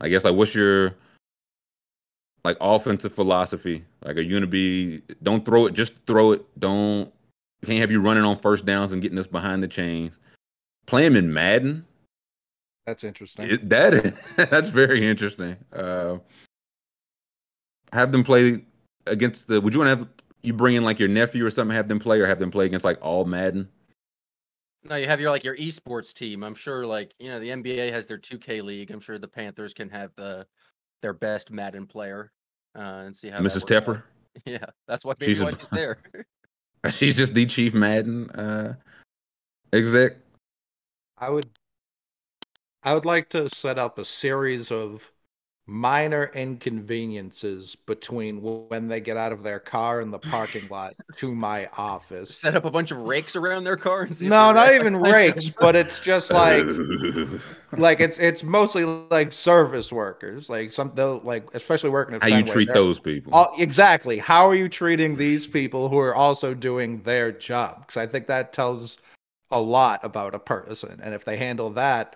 [0.02, 0.96] I guess like, what's your
[2.44, 3.86] like offensive philosophy?
[4.04, 6.46] Like, are you gonna be don't throw it, just throw it.
[6.60, 7.12] Don't
[7.66, 10.20] can't have you running on first downs and getting us behind the chains.
[10.86, 11.86] Play him in Madden.
[12.86, 13.50] That's interesting.
[13.50, 14.14] It, that
[14.50, 15.58] that's very interesting.
[15.74, 16.18] Uh,
[17.92, 18.64] have them play
[19.08, 19.60] against the.
[19.60, 20.08] Would you want to have
[20.46, 21.76] you bring in like your nephew or something?
[21.76, 23.70] Have them play or have them play against like all Madden?
[24.84, 26.44] No, you have your like your esports team.
[26.44, 28.92] I'm sure like you know the NBA has their 2K league.
[28.92, 30.46] I'm sure the Panthers can have the
[31.02, 32.32] their best Madden player
[32.78, 33.70] uh, and see how that Mrs.
[33.70, 34.04] works out.
[34.46, 35.98] Yeah, that's why maybe She's a- why she's there.
[36.90, 38.76] She's just the chief Madden uh,
[39.74, 40.18] exec.
[41.18, 41.50] I would
[42.84, 45.12] I would like to set up a series of
[45.68, 51.34] minor inconveniences between when they get out of their car in the parking lot to
[51.34, 52.32] my office.
[52.32, 54.04] Set up a bunch of rakes around their car.
[54.04, 54.76] And see if No, not right.
[54.76, 56.76] even rakes, but it's just like
[57.78, 62.28] like it's it's mostly like service workers, like some they'll like especially working at How
[62.28, 63.32] you treat those people?
[63.32, 64.20] all, exactly.
[64.20, 67.82] How are you treating these people who are also doing their job?
[67.88, 68.98] Because I think that tells
[69.52, 71.00] a lot about a person.
[71.04, 72.16] And if they handle that,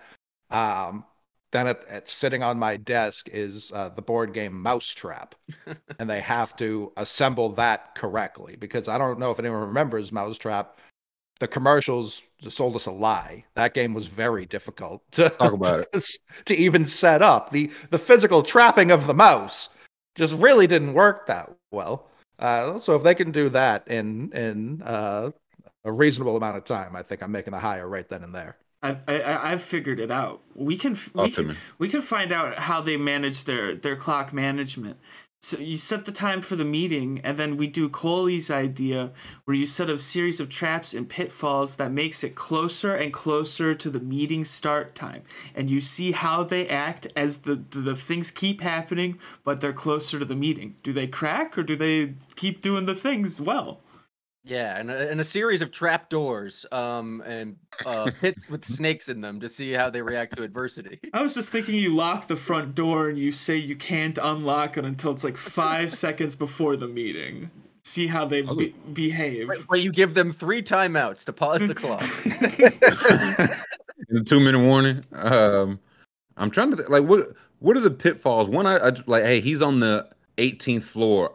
[0.50, 1.04] um,
[1.52, 5.34] then it, it's sitting on my desk is uh, the board game Mousetrap,
[5.98, 8.56] and they have to assemble that correctly.
[8.56, 10.78] Because I don't know if anyone remembers Mousetrap.
[11.40, 13.44] The commercials sold us a lie.
[13.54, 16.04] That game was very difficult to Talk about it.
[16.44, 17.50] to even set up.
[17.50, 19.70] The the physical trapping of the mouse
[20.14, 22.08] just really didn't work that well.
[22.38, 25.30] Uh, so if they can do that in in uh,
[25.84, 28.56] a reasonable amount of time, I think I'm making a hire right then and there.
[28.82, 30.40] I've I, I- I've figured it out.
[30.54, 34.98] We can we can, we can find out how they manage their their clock management.
[35.42, 39.10] So you set the time for the meeting, and then we do Coley's idea,
[39.46, 43.74] where you set a series of traps and pitfalls that makes it closer and closer
[43.74, 45.22] to the meeting start time,
[45.54, 49.72] and you see how they act as the the, the things keep happening, but they're
[49.72, 50.76] closer to the meeting.
[50.82, 53.80] Do they crack or do they keep doing the things well?
[54.44, 59.10] Yeah, and a, and a series of trap doors, um, and uh, pits with snakes
[59.10, 60.98] in them to see how they react to adversity.
[61.12, 64.78] I was just thinking you lock the front door and you say you can't unlock
[64.78, 67.50] it until it's like five seconds before the meeting.
[67.84, 69.50] See how they be- behave.
[69.66, 72.00] Where you give them three timeouts to pause the clock.
[74.08, 75.04] the two minute warning.
[75.12, 75.80] Um,
[76.36, 78.48] I'm trying to th- like what what are the pitfalls?
[78.48, 81.34] One, I, I like, hey, he's on the 18th floor.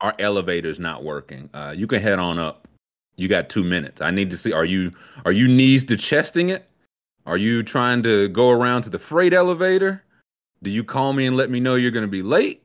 [0.00, 1.48] Our elevator's not working.
[1.54, 2.68] Uh, you can head on up.
[3.16, 4.00] You got two minutes.
[4.00, 4.52] I need to see.
[4.52, 4.92] Are you
[5.24, 6.68] are you knees to chesting it?
[7.26, 10.02] Are you trying to go around to the freight elevator?
[10.62, 12.60] Do you call me and let me know you're going to be late?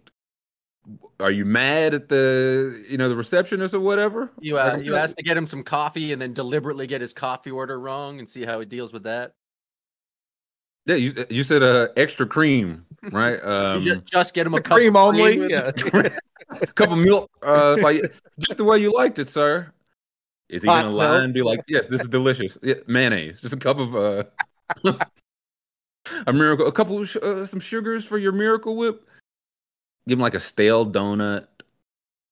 [1.19, 4.32] Are you mad at the you know the receptionist or whatever?
[4.39, 7.51] You uh, you asked to get him some coffee and then deliberately get his coffee
[7.51, 9.34] order wrong and see how he deals with that.
[10.88, 13.39] Yeah, you you said uh, extra cream, right?
[13.43, 15.38] Um, You just, just get him a cup cream of only.
[15.38, 15.71] with- Yeah.
[16.76, 19.72] cup of milk, uh, like just the way you liked it, sir.
[20.50, 21.24] Is he Hot gonna lie milk.
[21.26, 22.58] and be like, "Yes, this is delicious"?
[22.64, 24.24] Yeah, mayonnaise, just a cup of uh,
[26.28, 29.08] a miracle, a couple of sh- uh, some sugars for your miracle whip.
[30.08, 31.45] Give him like a stale donut.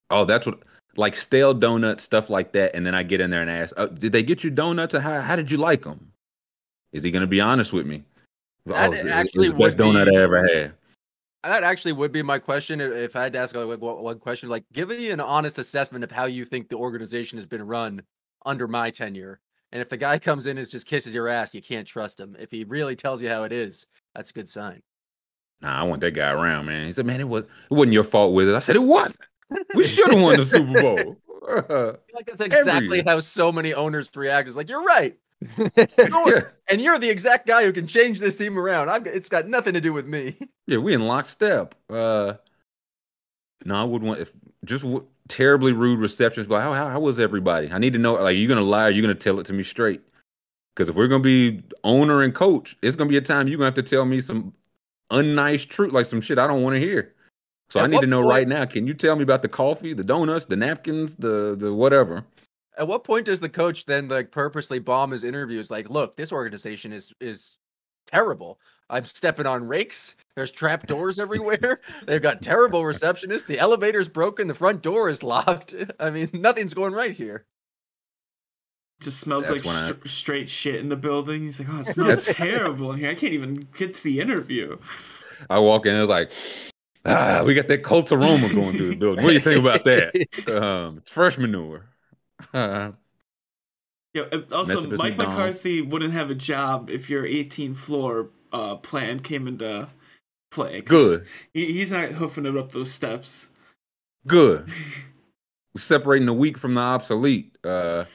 [0.09, 0.59] Oh, that's what
[0.95, 2.74] like stale donut stuff like that.
[2.76, 4.95] And then I get in there and ask, oh, "Did they get you donuts?
[4.95, 6.11] Or how how did you like them?"
[6.91, 8.03] Is he gonna be honest with me?
[8.65, 10.74] That oh, it's- it's actually the best donut be- I ever had.
[11.47, 14.49] That actually would be my question if- I had to ask like one question.
[14.49, 18.01] Like, give me an honest assessment of how you think the organization has been run
[18.45, 19.39] under my tenure.
[19.71, 22.35] And if the guy comes in and just kisses your ass, you can't trust him.
[22.39, 23.85] If he really tells you how it is,
[24.15, 24.81] that's a good sign.
[25.61, 26.85] Nah, I want that guy around, man.
[26.87, 29.19] He said, "Man, it was it wasn't your fault with it." I said, "It wasn't.
[29.73, 31.17] We should have won the Super Bowl."
[32.13, 34.47] Like that's exactly Every- how so many owners react.
[34.47, 35.17] It's like you're right,
[36.69, 38.89] and you're the exact guy who can change this team around.
[38.89, 40.35] I've, it's got nothing to do with me.
[40.67, 41.75] yeah, we in lockstep.
[41.89, 42.33] Uh,
[43.65, 44.31] no, I would want if
[44.65, 46.47] just w- terribly rude receptions.
[46.47, 47.71] But how, how how was everybody?
[47.71, 48.13] I need to know.
[48.13, 48.85] Like, are you gonna lie?
[48.85, 50.01] Or you gonna tell it to me straight?
[50.75, 53.65] Because if we're gonna be owner and coach, it's gonna be a time you're gonna
[53.65, 54.53] have to tell me some
[55.11, 57.13] unnice truth, like some shit I don't want to hear.
[57.69, 58.65] So At I need to know point- right now.
[58.65, 62.23] Can you tell me about the coffee, the donuts, the napkins, the the whatever?
[62.78, 65.71] At what point does the coach then like purposely bomb his interviews?
[65.71, 67.57] Like, look, this organization is is
[68.05, 68.59] terrible.
[68.89, 70.15] I'm stepping on rakes.
[70.36, 71.82] There's trap doors everywhere.
[72.05, 73.45] They've got terrible receptionists.
[73.47, 74.47] The elevator's broken.
[74.47, 75.73] The front door is locked.
[75.99, 77.45] I mean, nothing's going right here.
[78.99, 81.43] It just smells That's like when I- straight shit in the building.
[81.43, 83.09] He's like, oh, it smells terrible in here.
[83.09, 84.78] I can't even get to the interview.
[85.49, 86.32] I walk in, it's like,
[87.05, 89.23] ah, we got that cult aroma going through the building.
[89.23, 90.15] What do you think about that?
[90.51, 91.86] Um, it's fresh manure.
[92.53, 92.91] Uh,
[94.13, 94.23] Yeah.
[94.31, 95.17] uh, Also, Mike McDonald's.
[95.17, 99.89] McCarthy wouldn't have a job if your 18th floor uh, plan came into
[100.51, 100.81] play.
[100.81, 103.49] good, He, he's not hoofing it up those steps.
[104.25, 104.69] good.
[105.73, 107.55] We're separating the weak from the obsolete.
[107.63, 108.05] Uh,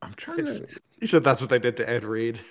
[0.00, 0.66] I'm trying to.
[1.00, 2.40] You said that's what they did to Ed Reed.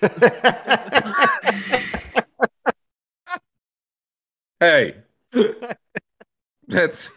[4.60, 4.94] Hey,
[6.68, 7.16] that's.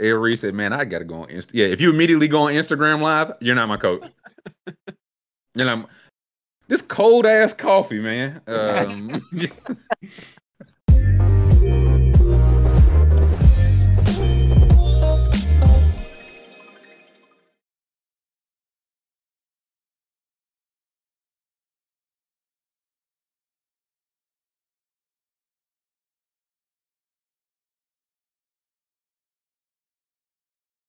[0.00, 1.50] Avery said, "Man, I gotta go on Insta.
[1.52, 4.02] Yeah, if you immediately go on Instagram Live, you're not my coach.
[5.54, 5.78] Not.
[5.78, 5.84] my-
[6.68, 8.40] This cold ass coffee, man.
[8.46, 9.28] Um,